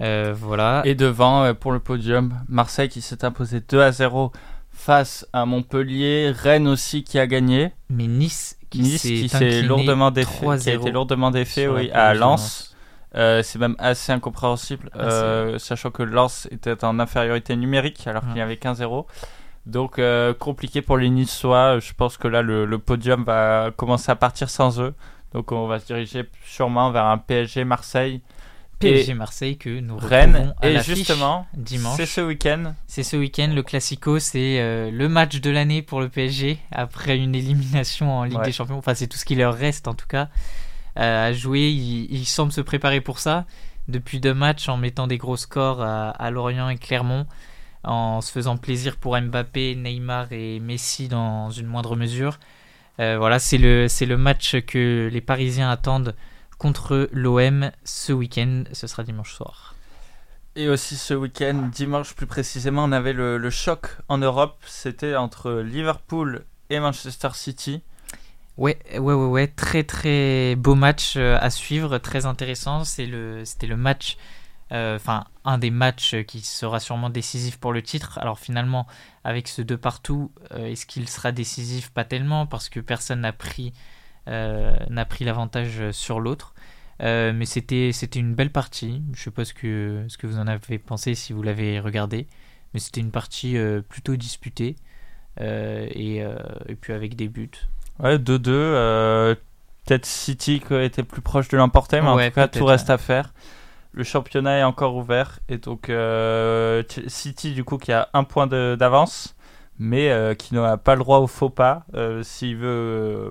Euh, 0.00 0.34
voilà. 0.36 0.82
Et 0.84 0.94
devant, 0.94 1.44
euh, 1.44 1.54
pour 1.54 1.72
le 1.72 1.78
podium, 1.80 2.34
Marseille 2.48 2.88
qui 2.88 3.00
s'est 3.02 3.24
imposé 3.24 3.60
2 3.60 3.80
à 3.80 3.92
0 3.92 4.32
face 4.72 5.26
à 5.32 5.44
Montpellier. 5.46 6.32
Rennes 6.34 6.68
aussi 6.68 7.04
qui 7.04 7.18
a 7.18 7.26
gagné. 7.26 7.72
Mais 7.90 8.06
Nice 8.06 8.56
qui 8.70 8.80
Nice 8.82 9.02
s'est 9.02 9.08
qui 9.08 9.28
s'est 9.28 9.36
incliné 9.36 9.62
lourdement 9.62 10.10
défait, 10.10 10.38
qui 10.40 10.44
a 10.46 10.56
3-0 10.56 10.80
été 10.80 10.90
lourdement 10.92 11.30
défait 11.30 11.66
oui, 11.68 11.90
à 11.92 12.14
Lens. 12.14 12.74
Euh, 13.16 13.42
c'est 13.42 13.58
même 13.58 13.74
assez 13.80 14.12
incompréhensible, 14.12 14.88
Ah, 14.94 14.98
euh, 15.02 15.58
sachant 15.58 15.90
que 15.90 16.04
Lens 16.04 16.46
était 16.52 16.84
en 16.84 17.00
infériorité 17.00 17.56
numérique 17.56 18.06
alors 18.06 18.22
qu'il 18.22 18.30
y 18.30 18.34
Ouais. 18.36 18.42
avait 18.42 18.54
15-0. 18.56 19.06
Donc 19.66 19.98
euh, 19.98 20.32
compliqué 20.32 20.80
pour 20.80 20.96
les 20.96 21.10
Niçois. 21.10 21.80
Je 21.80 21.92
pense 21.92 22.16
que 22.16 22.28
là 22.28 22.40
le, 22.42 22.64
le 22.64 22.78
podium 22.78 23.24
va 23.24 23.70
commencer 23.76 24.10
à 24.12 24.16
partir 24.16 24.48
sans 24.48 24.80
eux. 24.80 24.94
Donc 25.34 25.50
on 25.52 25.66
va 25.66 25.80
se 25.80 25.86
diriger 25.86 26.24
sûrement 26.44 26.90
vers 26.92 27.04
un 27.06 27.18
PSG 27.18 27.64
Marseille. 27.64 28.22
PSG 28.80 29.14
Marseille 29.14 29.56
que 29.58 29.80
nous 29.80 29.96
Rennes. 29.96 30.54
à 30.60 30.68
Et 30.68 30.80
justement, 30.82 31.46
dimanche. 31.54 31.96
c'est 31.96 32.06
ce 32.06 32.20
week-end. 32.20 32.74
C'est 32.86 33.02
ce 33.02 33.16
week-end, 33.16 33.50
le 33.54 33.62
Classico, 33.62 34.18
c'est 34.18 34.58
euh, 34.60 34.90
le 34.90 35.08
match 35.08 35.40
de 35.40 35.50
l'année 35.50 35.82
pour 35.82 36.00
le 36.00 36.08
PSG 36.08 36.58
après 36.72 37.16
une 37.18 37.34
élimination 37.34 38.10
en 38.18 38.24
Ligue 38.24 38.38
Ouais. 38.38 38.44
des 38.46 38.52
Champions. 38.52 38.78
Enfin, 38.78 38.94
c'est 38.94 39.06
tout 39.06 39.18
ce 39.18 39.24
qui 39.24 39.34
leur 39.34 39.54
reste 39.54 39.86
en 39.88 39.94
tout 39.94 40.06
cas 40.06 40.28
euh, 40.98 41.28
à 41.28 41.32
jouer. 41.32 41.68
Ils, 41.68 42.06
ils 42.12 42.24
semblent 42.26 42.52
se 42.52 42.60
préparer 42.60 43.00
pour 43.00 43.18
ça 43.18 43.44
depuis 43.88 44.20
deux 44.20 44.34
matchs 44.34 44.68
en 44.68 44.76
mettant 44.76 45.06
des 45.06 45.18
gros 45.18 45.36
scores 45.36 45.82
à, 45.82 46.10
à 46.10 46.30
Lorient 46.30 46.68
et 46.68 46.76
Clermont, 46.78 47.26
en 47.84 48.20
se 48.20 48.30
faisant 48.30 48.56
plaisir 48.56 48.96
pour 48.96 49.18
Mbappé, 49.20 49.74
Neymar 49.74 50.32
et 50.32 50.60
Messi 50.60 51.08
dans 51.08 51.50
une 51.50 51.66
moindre 51.66 51.96
mesure. 51.96 52.38
Euh, 53.00 53.16
voilà, 53.18 53.38
c'est 53.38 53.56
le, 53.58 53.88
c'est 53.88 54.06
le 54.06 54.16
match 54.16 54.56
que 54.66 55.08
les 55.10 55.20
Parisiens 55.20 55.70
attendent 55.70 56.14
contre 56.60 57.08
l'OM 57.12 57.70
ce 57.84 58.12
week-end. 58.12 58.64
Ce 58.72 58.86
sera 58.86 59.02
dimanche 59.02 59.32
soir. 59.34 59.74
Et 60.56 60.68
aussi 60.68 60.96
ce 60.96 61.14
week-end, 61.14 61.70
dimanche 61.72 62.14
plus 62.14 62.26
précisément, 62.26 62.84
on 62.84 62.92
avait 62.92 63.14
le, 63.14 63.38
le 63.38 63.50
choc 63.50 63.96
en 64.08 64.18
Europe. 64.18 64.62
C'était 64.66 65.16
entre 65.16 65.52
Liverpool 65.60 66.44
et 66.68 66.78
Manchester 66.78 67.30
City. 67.34 67.82
Ouais, 68.56 68.78
ouais, 68.92 68.98
ouais, 68.98 69.14
ouais, 69.14 69.46
très 69.46 69.84
très 69.84 70.54
beau 70.54 70.74
match 70.74 71.14
euh, 71.16 71.38
à 71.40 71.48
suivre, 71.48 71.96
très 71.96 72.26
intéressant. 72.26 72.84
C'est 72.84 73.06
le, 73.06 73.44
c'était 73.46 73.68
le 73.68 73.76
match, 73.76 74.18
euh, 74.72 74.96
enfin 74.96 75.24
un 75.46 75.56
des 75.56 75.70
matchs 75.70 76.16
qui 76.26 76.42
sera 76.42 76.78
sûrement 76.78 77.08
décisif 77.08 77.56
pour 77.56 77.72
le 77.72 77.80
titre. 77.82 78.18
Alors 78.18 78.38
finalement, 78.38 78.86
avec 79.24 79.48
ce 79.48 79.62
deux 79.62 79.78
partout, 79.78 80.30
euh, 80.52 80.66
est-ce 80.66 80.84
qu'il 80.84 81.08
sera 81.08 81.32
décisif? 81.32 81.90
Pas 81.90 82.04
tellement, 82.04 82.46
parce 82.46 82.68
que 82.68 82.80
personne 82.80 83.20
n'a 83.20 83.32
pris, 83.32 83.72
n'a 84.30 85.04
pris 85.04 85.24
l'avantage 85.24 85.90
sur 85.90 86.20
l'autre. 86.20 86.54
Euh, 87.02 87.32
mais 87.34 87.46
c'était, 87.46 87.90
une 88.16 88.34
belle 88.34 88.50
partie. 88.50 89.02
Je 89.14 89.22
sais 89.22 89.30
pas 89.30 89.44
ce 89.44 89.54
que, 89.54 90.04
ce 90.08 90.18
que 90.18 90.26
vous 90.26 90.38
en 90.38 90.46
avez 90.46 90.78
pensé 90.78 91.14
si 91.14 91.32
vous 91.32 91.42
l'avez 91.42 91.80
regardé, 91.80 92.26
mais 92.74 92.80
c'était 92.80 93.00
une 93.00 93.10
partie 93.10 93.56
euh, 93.56 93.80
plutôt 93.80 94.16
disputée 94.16 94.76
euh, 95.40 95.86
et, 95.92 96.22
euh, 96.22 96.36
et 96.68 96.74
puis 96.74 96.92
avec 96.92 97.16
des 97.16 97.28
buts. 97.28 97.50
Ouais, 97.98 98.18
2-2. 98.18 98.48
euh, 98.48 99.34
Peut-être 99.86 100.06
City 100.06 100.60
qui 100.60 100.74
était 100.74 101.02
plus 101.02 101.22
proche 101.22 101.48
de 101.48 101.56
l'emporter, 101.56 102.00
mais 102.02 102.08
en 102.08 102.18
tout 102.18 102.30
cas, 102.32 102.48
tout 102.48 102.66
reste 102.66 102.88
ouais. 102.88 102.94
à 102.94 102.98
faire. 102.98 103.32
Le 103.92 104.04
championnat 104.04 104.58
est 104.58 104.62
encore 104.62 104.94
ouvert. 104.94 105.40
Et 105.48 105.56
donc, 105.56 105.88
euh, 105.88 106.82
City, 107.06 107.54
du 107.54 107.64
coup, 107.64 107.78
qui 107.78 107.90
a 107.90 108.08
un 108.12 108.22
point 108.22 108.46
d'avance, 108.46 109.34
mais 109.78 110.10
euh, 110.10 110.34
qui 110.34 110.54
n'a 110.54 110.76
pas 110.76 110.94
le 110.94 111.00
droit 111.00 111.18
au 111.18 111.26
faux 111.26 111.48
pas 111.48 111.86
euh, 111.94 112.22
s'il 112.22 112.56
veut, 112.56 112.68
euh, 112.68 113.30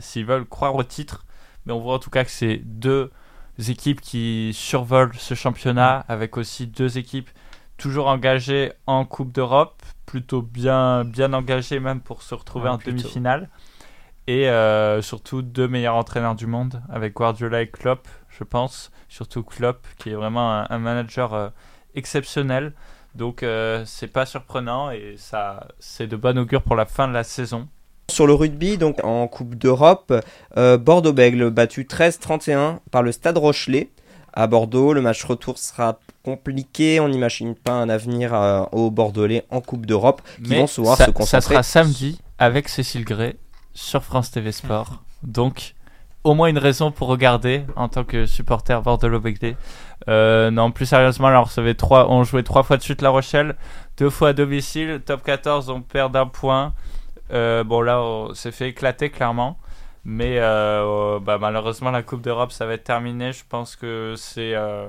s'ils 0.00 0.26
veulent 0.26 0.46
croire 0.46 0.74
au 0.74 0.82
titre. 0.82 1.24
Mais 1.66 1.72
on 1.72 1.80
voit 1.80 1.94
en 1.94 1.98
tout 1.98 2.10
cas 2.10 2.24
que 2.24 2.30
c'est 2.30 2.56
deux 2.64 3.10
équipes 3.68 4.00
qui 4.00 4.52
survolent 4.54 5.12
ce 5.14 5.34
championnat, 5.34 6.04
avec 6.08 6.36
aussi 6.36 6.66
deux 6.66 6.98
équipes 6.98 7.30
toujours 7.76 8.08
engagées 8.08 8.72
en 8.86 9.04
Coupe 9.04 9.32
d'Europe, 9.32 9.82
plutôt 10.06 10.42
bien, 10.42 11.04
bien 11.04 11.32
engagées 11.32 11.80
même 11.80 12.00
pour 12.00 12.22
se 12.22 12.34
retrouver 12.34 12.64
Ouais, 12.66 12.70
en 12.70 12.78
plutôt. 12.78 12.98
demi-finale. 12.98 13.48
Et 14.26 14.48
euh, 14.48 15.02
surtout 15.02 15.42
deux 15.42 15.66
meilleurs 15.66 15.96
entraîneurs 15.96 16.34
du 16.34 16.46
monde, 16.46 16.82
avec 16.90 17.14
Guardiola 17.14 17.62
et 17.62 17.68
Klopp, 17.70 18.06
je 18.28 18.44
pense. 18.44 18.90
Surtout 19.08 19.42
Klopp, 19.42 19.86
qui 19.98 20.10
est 20.10 20.14
vraiment 20.14 20.52
un, 20.52 20.66
un 20.70 20.78
manager 20.78 21.34
euh, 21.34 21.48
exceptionnel. 21.94 22.72
Donc 23.14 23.42
euh, 23.42 23.82
c'est 23.86 24.06
pas 24.06 24.24
surprenant 24.24 24.90
et 24.92 25.16
ça 25.16 25.66
c'est 25.80 26.06
de 26.06 26.14
bon 26.16 26.38
augure 26.38 26.62
pour 26.62 26.76
la 26.76 26.86
fin 26.86 27.08
de 27.08 27.12
la 27.12 27.24
saison. 27.24 27.68
Sur 28.10 28.26
le 28.26 28.34
rugby, 28.34 28.76
donc 28.76 29.02
en 29.04 29.26
Coupe 29.28 29.54
d'Europe, 29.54 30.12
euh, 30.56 30.76
Bordeaux-Bègle 30.76 31.50
battu 31.50 31.84
13-31 31.84 32.78
par 32.90 33.02
le 33.02 33.12
Stade 33.12 33.38
Rochelet 33.38 33.90
à 34.32 34.46
Bordeaux. 34.46 34.92
Le 34.92 35.00
match 35.00 35.24
retour 35.24 35.58
sera 35.58 35.98
compliqué. 36.24 37.00
On 37.00 37.08
n'imagine 37.08 37.54
pas 37.54 37.72
un 37.72 37.88
avenir 37.88 38.34
euh, 38.34 38.64
aux 38.72 38.90
Bordelais 38.90 39.44
en 39.50 39.60
Coupe 39.60 39.86
d'Europe 39.86 40.22
qui 40.44 40.54
vont 40.54 40.66
se 40.66 40.80
voir 40.80 40.96
ça, 40.96 41.04
se 41.04 41.10
ça 41.10 41.14
concentrer. 41.14 41.54
sera 41.54 41.62
samedi 41.62 42.20
avec 42.38 42.68
Cécile 42.68 43.04
Gray 43.04 43.36
sur 43.74 44.02
France 44.02 44.30
TV 44.30 44.52
Sport. 44.52 45.02
Donc 45.22 45.74
au 46.24 46.34
moins 46.34 46.48
une 46.48 46.58
raison 46.58 46.90
pour 46.90 47.08
regarder 47.08 47.62
en 47.76 47.88
tant 47.88 48.04
que 48.04 48.26
supporter 48.26 48.82
bordelais 48.82 49.56
euh, 50.08 50.50
non, 50.50 50.70
plus 50.70 50.86
sérieusement, 50.86 51.28
là, 51.28 51.40
on, 51.40 51.44
recevait 51.44 51.74
trois, 51.74 52.10
on 52.10 52.24
jouait 52.24 52.42
trois 52.42 52.62
fois 52.62 52.76
de 52.76 52.82
suite 52.82 53.02
La 53.02 53.10
Rochelle, 53.10 53.56
deux 53.98 54.10
fois 54.10 54.30
à 54.30 54.32
domicile, 54.32 55.00
top 55.04 55.22
14, 55.22 55.68
on 55.68 55.82
perd 55.82 56.12
d'un 56.12 56.26
point. 56.26 56.72
Euh, 57.32 57.64
bon, 57.64 57.80
là, 57.80 58.00
on 58.02 58.34
s'est 58.34 58.52
fait 58.52 58.68
éclater 58.70 59.10
clairement. 59.10 59.58
Mais 60.04 60.38
euh, 60.38 61.16
euh, 61.16 61.20
bah, 61.20 61.38
malheureusement, 61.38 61.90
la 61.90 62.02
Coupe 62.02 62.22
d'Europe, 62.22 62.52
ça 62.52 62.66
va 62.66 62.74
être 62.74 62.84
terminé. 62.84 63.32
Je 63.32 63.44
pense 63.48 63.76
que 63.76 64.14
c'est 64.16 64.54
euh, 64.54 64.88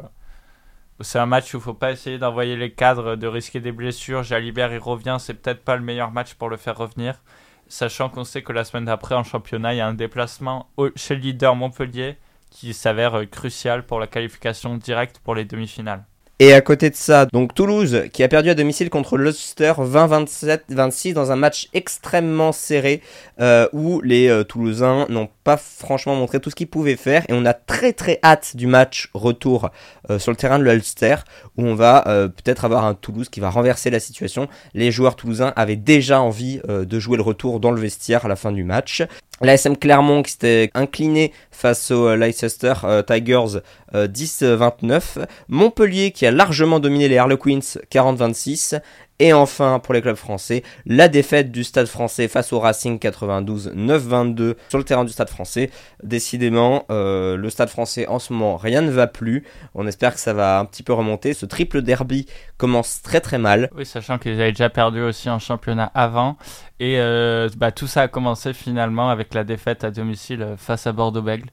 un 1.16 1.26
match 1.26 1.54
où 1.54 1.58
il 1.58 1.62
faut 1.64 1.74
pas 1.74 1.92
essayer 1.92 2.18
d'envoyer 2.18 2.56
les 2.56 2.72
cadres, 2.72 3.16
de 3.16 3.28
risquer 3.28 3.60
des 3.60 3.72
blessures. 3.72 4.24
Jalibert, 4.24 4.72
il 4.74 4.80
revient, 4.80 5.18
c'est 5.20 5.34
peut-être 5.34 5.64
pas 5.64 5.76
le 5.76 5.82
meilleur 5.84 6.12
match 6.12 6.34
pour 6.36 6.50
le 6.50 6.58
faire 6.58 6.78
revenir. 6.78 7.22
Sachant 7.68 8.10
qu'on 8.10 8.24
sait 8.24 8.42
que 8.44 8.54
la 8.54 8.64
semaine 8.64 8.86
d'après, 8.86 9.16
en 9.16 9.24
championnat, 9.24 9.74
il 9.74 9.78
y 9.78 9.82
a 9.82 9.88
un 9.88 9.94
déplacement 9.94 10.70
au- 10.78 10.90
chez 10.96 11.16
le 11.16 11.22
leader 11.22 11.56
Montpellier 11.56 12.18
qui 12.50 12.74
s'avère 12.74 13.30
crucial 13.30 13.86
pour 13.86 14.00
la 14.00 14.08
qualification 14.08 14.76
directe 14.76 15.20
pour 15.20 15.36
les 15.36 15.46
demi-finales. 15.46 16.06
Et 16.44 16.54
à 16.54 16.62
côté 16.62 16.90
de 16.90 16.96
ça, 16.96 17.28
donc 17.28 17.54
Toulouse 17.54 18.06
qui 18.12 18.24
a 18.24 18.28
perdu 18.28 18.50
à 18.50 18.56
domicile 18.56 18.90
contre 18.90 19.16
l'Ulster 19.16 19.74
20-27-26 19.78 21.14
dans 21.14 21.32
un 21.32 21.36
match 21.36 21.70
extrêmement 21.76 22.52
serré 22.52 23.04
euh, 23.42 23.68
où 23.74 24.02
les 24.02 24.28
euh, 24.28 24.44
Toulousains 24.44 25.06
n'ont 25.10 25.30
pas 25.44 25.58
franchement 25.58 26.16
montré 26.16 26.40
tout 26.40 26.50
ce 26.50 26.56
qu'ils 26.56 26.68
pouvaient 26.68 26.96
faire 26.96 27.24
et 27.28 27.34
on 27.34 27.46
a 27.46 27.54
très 27.54 27.92
très 27.94 28.20
hâte 28.24 28.56
du 28.56 28.68
match 28.68 29.10
retour 29.14 29.70
euh, 30.10 30.20
sur 30.20 30.32
le 30.32 30.38
terrain 30.38 30.60
de 30.60 30.64
l'Ulster 30.64 31.16
où 31.58 31.64
on 31.66 31.76
va 31.76 32.04
peut-être 32.04 32.66
avoir 32.66 32.86
un 32.86 32.94
Toulouse 32.94 33.30
qui 33.30 33.40
va 33.40 33.50
renverser 33.50 33.90
la 33.90 34.00
situation. 34.00 34.48
Les 34.74 34.92
joueurs 34.92 35.16
toulousains 35.16 35.54
avaient 35.56 35.76
déjà 35.76 36.22
envie 36.22 36.62
de 36.68 37.00
jouer 37.00 37.18
le 37.18 37.24
retour 37.24 37.60
dans 37.60 37.72
le 37.72 37.80
vestiaire 37.80 38.26
à 38.26 38.28
la 38.28 38.36
fin 38.36 38.52
du 38.52 38.64
match. 38.64 39.04
La 39.44 39.56
SM 39.56 39.76
Clermont 39.76 40.22
qui 40.22 40.34
s'était 40.34 40.70
incliné 40.76 41.34
face 41.50 41.90
au 41.90 42.10
euh, 42.10 42.16
Leicester 42.16 42.74
Tigers 43.08 43.60
euh, 43.96 44.08
10-29. 44.08 45.26
Montpellier 45.50 46.12
qui 46.12 46.28
a 46.28 46.32
largement 46.32 46.80
dominé 46.80 47.08
les 47.08 47.18
Harlequins 47.18 47.60
40-26. 47.92 48.80
Et 49.24 49.34
enfin, 49.34 49.78
pour 49.78 49.94
les 49.94 50.02
clubs 50.02 50.16
français, 50.16 50.64
la 50.88 51.08
défaite 51.08 51.52
du 51.52 51.64
Stade 51.64 51.86
français 51.86 52.28
face 52.28 52.52
au 52.54 52.60
Racing 52.60 52.98
92 52.98 53.72
9-22 53.76 54.56
sur 54.68 54.80
le 54.80 54.84
terrain 54.84 55.06
du 55.06 55.12
Stade 55.12 55.30
français. 55.30 55.70
Décidément, 56.02 56.86
euh, 56.90 57.38
le 57.38 57.50
Stade 57.52 57.70
français 57.70 58.08
en 58.08 58.18
ce 58.18 58.34
moment, 58.34 58.58
rien 58.58 58.82
ne 58.82 58.90
va 58.90 59.06
plus. 59.06 59.44
On 59.76 59.86
espère 59.86 60.16
que 60.16 60.20
ça 60.20 60.34
va 60.34 60.58
un 60.58 60.66
petit 60.66 60.82
peu 60.82 60.94
remonter. 60.94 61.36
Ce 61.36 61.46
triple 61.46 61.84
derby 61.84 62.26
commence 62.58 63.04
très 63.04 63.22
très 63.22 63.38
mal. 63.38 63.70
Oui, 63.78 63.86
sachant 63.86 64.18
qu'ils 64.18 64.42
avaient 64.42 64.54
déjà 64.54 64.72
perdu 64.72 65.04
aussi 65.04 65.30
en 65.30 65.38
championnat 65.38 65.92
avant. 65.94 66.36
Et 66.80 67.00
euh, 67.00 67.48
bah, 67.58 67.72
tout 67.72 67.86
ça 67.86 68.02
a 68.02 68.08
commencé 68.08 68.54
finalement 68.54 69.12
avec 69.12 69.36
la 69.36 69.44
défaite 69.44 69.84
à 69.84 69.92
domicile 69.92 70.42
euh, 70.42 70.58
face 70.58 70.88
à 70.88 70.94
Bordeaux-Bègle. 70.94 71.52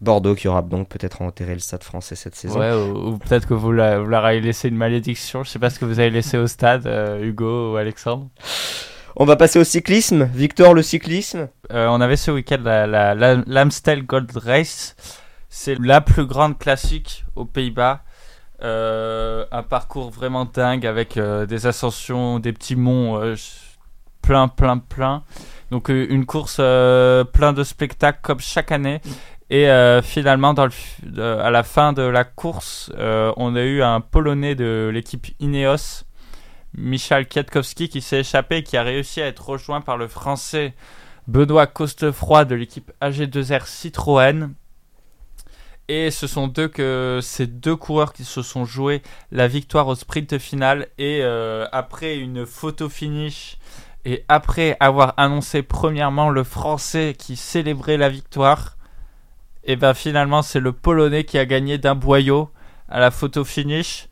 Bordeaux 0.00 0.34
qui 0.34 0.48
aura 0.48 0.62
donc 0.62 0.88
peut-être 0.88 1.20
enterré 1.22 1.52
le 1.54 1.60
Stade 1.60 1.84
français 1.84 2.14
cette 2.14 2.34
saison. 2.34 2.58
Ouais, 2.58 2.72
ou, 2.72 3.08
ou 3.12 3.18
peut-être 3.18 3.46
que 3.46 3.54
vous, 3.54 3.72
la- 3.72 3.98
vous 4.00 4.06
leur 4.06 4.24
avez 4.24 4.40
laissé 4.40 4.68
une 4.68 4.76
malédiction. 4.76 5.44
Je 5.44 5.50
sais 5.50 5.58
pas 5.58 5.68
ce 5.70 5.78
que 5.78 5.84
vous 5.84 5.98
avez 6.00 6.10
laissé 6.10 6.38
au 6.38 6.46
stade, 6.46 6.86
euh, 6.86 7.22
Hugo 7.22 7.72
ou 7.72 7.76
Alexandre. 7.76 8.28
On 9.16 9.24
va 9.24 9.36
passer 9.36 9.58
au 9.58 9.64
cyclisme. 9.64 10.24
Victor, 10.32 10.72
le 10.72 10.82
cyclisme. 10.82 11.48
Euh, 11.72 11.88
on 11.88 12.00
avait 12.00 12.16
ce 12.16 12.30
week-end 12.30 12.60
la, 12.62 12.86
la, 12.86 13.14
la- 13.14 13.42
l'Amstel 13.46 14.04
Gold 14.06 14.30
Race. 14.36 14.96
C'est 15.48 15.78
la 15.80 16.00
plus 16.00 16.26
grande 16.26 16.58
classique 16.58 17.24
aux 17.36 17.44
Pays-Bas. 17.44 18.02
Euh, 18.62 19.44
un 19.52 19.62
parcours 19.62 20.10
vraiment 20.10 20.44
dingue 20.44 20.86
avec 20.86 21.16
euh, 21.16 21.44
des 21.46 21.66
ascensions, 21.66 22.38
des 22.38 22.52
petits 22.52 22.76
monts 22.76 23.18
euh, 23.18 23.34
plein, 24.22 24.48
plein, 24.48 24.78
plein. 24.78 25.24
Donc 25.70 25.88
une 25.88 26.26
course 26.26 26.56
euh, 26.60 27.24
plein 27.24 27.52
de 27.52 27.64
spectacles 27.64 28.20
comme 28.22 28.40
chaque 28.40 28.70
année. 28.70 29.00
Et 29.50 29.68
euh, 29.68 30.00
finalement, 30.00 30.54
à 30.54 31.50
la 31.50 31.62
fin 31.64 31.92
de 31.92 32.02
la 32.02 32.22
course, 32.22 32.92
euh, 32.96 33.32
on 33.36 33.56
a 33.56 33.62
eu 33.62 33.82
un 33.82 34.00
Polonais 34.00 34.54
de 34.54 34.88
l'équipe 34.94 35.26
Ineos, 35.40 36.04
Michal 36.78 37.28
Kwiatkowski, 37.28 37.88
qui 37.88 38.00
s'est 38.00 38.20
échappé 38.20 38.58
et 38.58 38.62
qui 38.62 38.76
a 38.76 38.84
réussi 38.84 39.20
à 39.20 39.26
être 39.26 39.48
rejoint 39.48 39.80
par 39.80 39.96
le 39.96 40.06
Français 40.06 40.74
Benoît 41.26 41.66
Costefroy 41.66 42.44
de 42.44 42.54
l'équipe 42.54 42.92
AG2R 43.00 43.66
Citroën. 43.66 44.50
Et 45.88 46.12
ce 46.12 46.28
sont 46.28 46.46
deux 46.46 46.68
que 46.68 47.18
ces 47.20 47.48
deux 47.48 47.74
coureurs 47.74 48.12
qui 48.12 48.22
se 48.22 48.42
sont 48.42 48.64
joués 48.64 49.02
la 49.32 49.48
victoire 49.48 49.88
au 49.88 49.96
sprint 49.96 50.38
final. 50.38 50.86
Et 50.98 51.22
euh, 51.22 51.66
après 51.72 52.16
une 52.16 52.46
photo 52.46 52.88
finish 52.88 53.58
et 54.04 54.24
après 54.28 54.76
avoir 54.78 55.14
annoncé 55.16 55.64
premièrement 55.64 56.30
le 56.30 56.44
Français 56.44 57.16
qui 57.18 57.34
célébrait 57.34 57.96
la 57.96 58.08
victoire, 58.08 58.76
et 59.64 59.76
ben 59.76 59.94
finalement 59.94 60.42
c'est 60.42 60.60
le 60.60 60.72
Polonais 60.72 61.24
qui 61.24 61.38
a 61.38 61.46
gagné 61.46 61.78
d'un 61.78 61.94
boyau 61.94 62.50
à 62.88 63.00
la 63.00 63.10
photo 63.10 63.44
finish. 63.44 64.08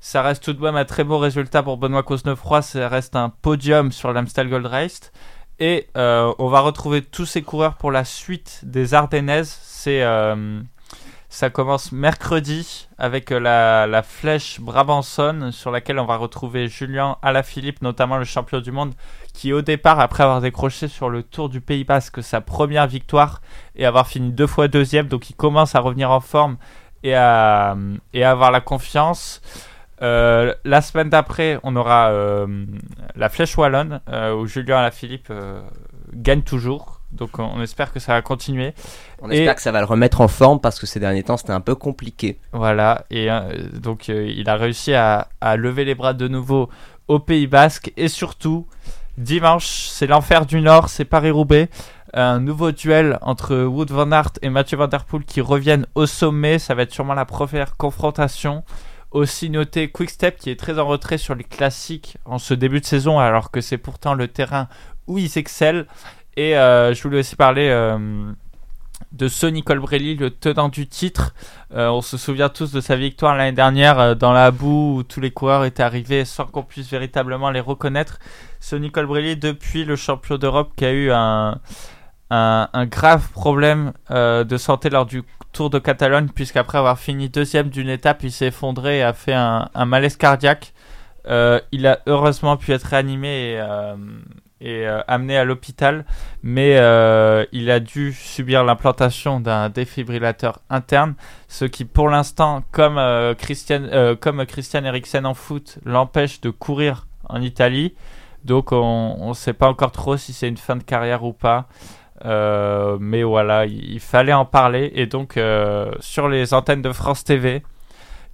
Ça 0.00 0.22
reste 0.22 0.42
tout 0.42 0.52
de 0.52 0.60
même 0.60 0.74
un 0.74 0.84
très 0.84 1.04
beau 1.04 1.18
résultat 1.18 1.62
pour 1.62 1.76
Benoît 1.76 2.02
Cosnefroy. 2.02 2.62
Ça 2.62 2.88
reste 2.88 3.14
un 3.14 3.28
podium 3.28 3.92
sur 3.92 4.12
l'Amstel 4.12 4.48
Gold 4.48 4.66
Race. 4.66 5.12
Et 5.60 5.86
euh, 5.96 6.32
on 6.40 6.48
va 6.48 6.58
retrouver 6.58 7.02
tous 7.02 7.24
ces 7.24 7.42
coureurs 7.42 7.76
pour 7.76 7.92
la 7.92 8.04
suite 8.04 8.62
des 8.64 8.94
Ardennaises. 8.94 9.56
C'est 9.62 10.02
euh, 10.02 10.60
Ça 11.32 11.48
commence 11.48 11.92
mercredi 11.92 12.88
avec 12.98 13.32
euh, 13.32 13.40
la, 13.40 13.86
la 13.86 14.02
flèche 14.02 14.60
Brabanson 14.60 15.48
sur 15.50 15.70
laquelle 15.70 15.98
on 15.98 16.04
va 16.04 16.18
retrouver 16.18 16.68
Julien 16.68 17.16
Alaphilippe, 17.22 17.80
notamment 17.80 18.18
le 18.18 18.24
champion 18.24 18.60
du 18.60 18.70
monde, 18.70 18.92
qui 19.32 19.54
au 19.54 19.62
départ, 19.62 19.98
après 19.98 20.24
avoir 20.24 20.42
décroché 20.42 20.88
sur 20.88 21.08
le 21.08 21.22
Tour 21.22 21.48
du 21.48 21.62
Pays 21.62 21.84
Basque 21.84 22.22
sa 22.22 22.42
première 22.42 22.86
victoire 22.86 23.40
et 23.76 23.86
avoir 23.86 24.08
fini 24.08 24.30
deux 24.30 24.46
fois 24.46 24.68
deuxième, 24.68 25.06
donc 25.08 25.30
il 25.30 25.34
commence 25.34 25.74
à 25.74 25.80
revenir 25.80 26.10
en 26.10 26.20
forme 26.20 26.58
et 27.02 27.14
à, 27.14 27.78
et 28.12 28.24
à 28.24 28.30
avoir 28.30 28.50
la 28.50 28.60
confiance. 28.60 29.40
Euh, 30.02 30.54
la 30.64 30.82
semaine 30.82 31.08
d'après, 31.08 31.58
on 31.62 31.76
aura 31.76 32.10
euh, 32.10 32.66
la 33.16 33.30
Flèche 33.30 33.56
Wallonne 33.56 34.02
euh, 34.10 34.34
où 34.34 34.46
Julien 34.46 34.80
Alaphilippe 34.80 35.28
euh, 35.30 35.62
gagne 36.12 36.42
toujours. 36.42 37.01
Donc 37.12 37.38
on, 37.38 37.60
espère 37.62 37.92
que 37.92 38.00
ça 38.00 38.12
va 38.12 38.22
continuer. 38.22 38.74
On 39.20 39.30
Et- 39.30 39.38
espère 39.38 39.54
que 39.54 39.62
ça 39.62 39.72
va 39.72 39.80
le 39.80 39.86
remettre 39.86 40.20
en 40.20 40.28
forme 40.28 40.60
parce 40.60 40.78
que 40.78 40.86
ces 40.86 40.98
derniers 41.00 41.22
temps 41.22 41.36
c'était 41.36 41.52
un 41.52 41.60
peu 41.60 41.74
compliqué. 41.74 42.38
Voilà, 42.52 43.04
et 43.10 43.30
euh, 43.30 43.68
donc 43.74 44.08
euh, 44.08 44.32
il 44.34 44.48
a 44.48 44.56
réussi 44.56 44.94
à, 44.94 45.28
à 45.40 45.56
lever 45.56 45.84
les 45.84 45.94
bras 45.94 46.14
de 46.14 46.26
nouveau 46.28 46.68
au 47.08 47.18
Pays 47.18 47.46
Basque. 47.46 47.92
Et 47.96 48.08
surtout, 48.08 48.66
dimanche, 49.18 49.66
c'est 49.66 50.06
l'enfer 50.06 50.46
du 50.46 50.60
Nord, 50.60 50.88
c'est 50.88 51.04
Paris-Roubaix. 51.04 51.68
Un 52.14 52.40
nouveau 52.40 52.72
duel 52.72 53.18
entre 53.22 53.56
Wood 53.64 53.90
Van 53.90 54.10
Aert 54.12 54.32
et 54.42 54.50
Mathieu 54.50 54.76
Van 54.76 54.86
Der 54.86 55.04
Poel 55.04 55.24
qui 55.24 55.40
reviennent 55.40 55.86
au 55.94 56.04
sommet. 56.06 56.58
Ça 56.58 56.74
va 56.74 56.82
être 56.82 56.92
sûrement 56.92 57.14
la 57.14 57.24
première 57.24 57.76
confrontation. 57.76 58.64
Aussi 59.12 59.50
noté 59.50 59.90
Quickstep 59.90 60.38
qui 60.38 60.48
est 60.50 60.58
très 60.58 60.78
en 60.78 60.86
retrait 60.86 61.18
sur 61.18 61.34
les 61.34 61.44
classiques 61.44 62.16
en 62.24 62.38
ce 62.38 62.54
début 62.54 62.80
de 62.80 62.86
saison 62.86 63.18
alors 63.18 63.50
que 63.50 63.60
c'est 63.60 63.76
pourtant 63.78 64.14
le 64.14 64.28
terrain 64.28 64.68
où 65.06 65.18
ils 65.18 65.36
excellent. 65.36 65.84
Et 66.36 66.56
euh, 66.56 66.94
je 66.94 67.02
voulais 67.02 67.18
aussi 67.18 67.36
parler 67.36 67.68
euh, 67.68 68.32
de 69.12 69.28
Sonny 69.28 69.62
Colbrelli, 69.62 70.16
le 70.16 70.30
tenant 70.30 70.68
du 70.68 70.86
titre. 70.86 71.34
Euh, 71.74 71.88
on 71.88 72.00
se 72.00 72.16
souvient 72.16 72.48
tous 72.48 72.72
de 72.72 72.80
sa 72.80 72.96
victoire 72.96 73.36
l'année 73.36 73.52
dernière 73.52 74.16
dans 74.16 74.32
la 74.32 74.50
boue 74.50 74.96
où 74.98 75.02
tous 75.02 75.20
les 75.20 75.30
coureurs 75.30 75.64
étaient 75.64 75.82
arrivés 75.82 76.24
sans 76.24 76.46
qu'on 76.46 76.62
puisse 76.62 76.88
véritablement 76.90 77.50
les 77.50 77.60
reconnaître. 77.60 78.18
Sonny 78.60 78.90
Colbrelli, 78.90 79.36
depuis 79.36 79.84
le 79.84 79.96
champion 79.96 80.38
d'Europe, 80.38 80.72
qui 80.76 80.86
a 80.86 80.92
eu 80.92 81.10
un, 81.10 81.60
grave 82.86 83.28
problème 83.32 83.92
de 84.08 84.56
santé 84.56 84.88
lors 84.88 85.04
du 85.04 85.22
Tour 85.52 85.68
de 85.68 85.78
Catalogne, 85.78 86.28
puisqu'après 86.34 86.78
avoir 86.78 86.98
fini 86.98 87.28
deuxième 87.28 87.68
d'une 87.68 87.90
étape, 87.90 88.22
il 88.22 88.32
s'est 88.32 88.46
effondré 88.46 88.98
et 88.98 89.02
a 89.02 89.12
fait 89.12 89.34
un, 89.34 89.68
un 89.74 89.84
malaise 89.84 90.16
cardiaque. 90.16 90.72
Il 91.26 91.86
a 91.86 91.98
heureusement 92.06 92.56
pu 92.56 92.72
être 92.72 92.84
réanimé 92.84 93.58
et, 93.58 93.60
et 94.62 94.86
euh, 94.86 95.00
amené 95.08 95.36
à 95.36 95.44
l'hôpital, 95.44 96.04
mais 96.42 96.76
euh, 96.78 97.44
il 97.52 97.70
a 97.70 97.80
dû 97.80 98.12
subir 98.12 98.64
l'implantation 98.64 99.40
d'un 99.40 99.68
défibrillateur 99.68 100.60
interne, 100.70 101.14
ce 101.48 101.64
qui 101.64 101.84
pour 101.84 102.08
l'instant, 102.08 102.62
comme, 102.70 102.96
euh, 102.96 103.34
Christian, 103.34 103.82
comme 104.20 104.46
Christian 104.46 104.84
Eriksen 104.84 105.26
en 105.26 105.34
foot, 105.34 105.78
l'empêche 105.84 106.40
de 106.40 106.50
courir 106.50 107.06
en 107.28 107.42
Italie. 107.42 107.94
Donc 108.44 108.72
on 108.72 109.28
ne 109.28 109.34
sait 109.34 109.52
pas 109.52 109.68
encore 109.68 109.92
trop 109.92 110.16
si 110.16 110.32
c'est 110.32 110.48
une 110.48 110.56
fin 110.56 110.76
de 110.76 110.82
carrière 110.82 111.24
ou 111.24 111.32
pas. 111.32 111.66
Mais 112.24 113.22
voilà, 113.22 113.66
il, 113.66 113.92
il 113.92 114.00
fallait 114.00 114.32
en 114.32 114.44
parler. 114.44 114.92
Et 114.94 115.06
donc 115.06 115.38
sur 116.00 116.28
les 116.28 116.54
antennes 116.54 116.82
de 116.82 116.92
France 116.92 117.24
TV, 117.24 117.62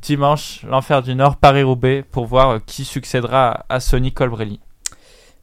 dimanche, 0.00 0.62
l'enfer 0.66 1.02
du 1.02 1.14
Nord, 1.14 1.36
Paris-Roubaix, 1.36 2.04
pour 2.10 2.26
voir 2.26 2.64
qui 2.64 2.84
succédera 2.84 3.66
à 3.68 3.80
Sonny 3.80 4.12
Colbrelli. 4.12 4.60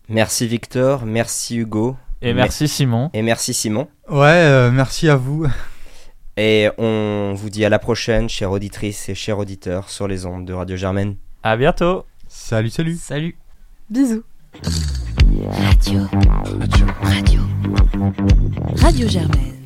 Merci 0.10 0.48
Victor, 0.48 1.06
merci 1.06 1.58
Hugo 1.58 1.96
Et 2.22 2.34
merci 2.34 2.68
Simon. 2.68 3.10
et 3.14 3.22
merci 3.22 3.54
Simon. 3.54 3.88
Ouais, 4.10 4.28
euh, 4.28 4.72
merci 4.72 5.10
à 5.10 5.16
vous. 5.16 5.46
Et 6.38 6.70
on 6.78 7.34
vous 7.34 7.50
dit 7.50 7.64
à 7.64 7.70
la 7.70 7.80
prochaine, 7.80 8.28
chères 8.28 8.52
auditrices 8.52 9.08
et 9.08 9.16
chers 9.16 9.40
auditeurs, 9.40 9.90
sur 9.90 10.06
les 10.06 10.26
ondes 10.26 10.44
de 10.46 10.52
Radio 10.52 10.76
Germaine. 10.76 11.16
À 11.44 11.56
bientôt. 11.56 12.04
Salut, 12.28 12.70
salut. 12.70 12.98
Salut. 12.98 13.38
Bisous. 13.90 14.24
Radio. 15.50 16.02
Radio. 16.60 16.86
Radio. 17.02 17.42
Radio 18.82 19.08
Germaine. 19.08 19.65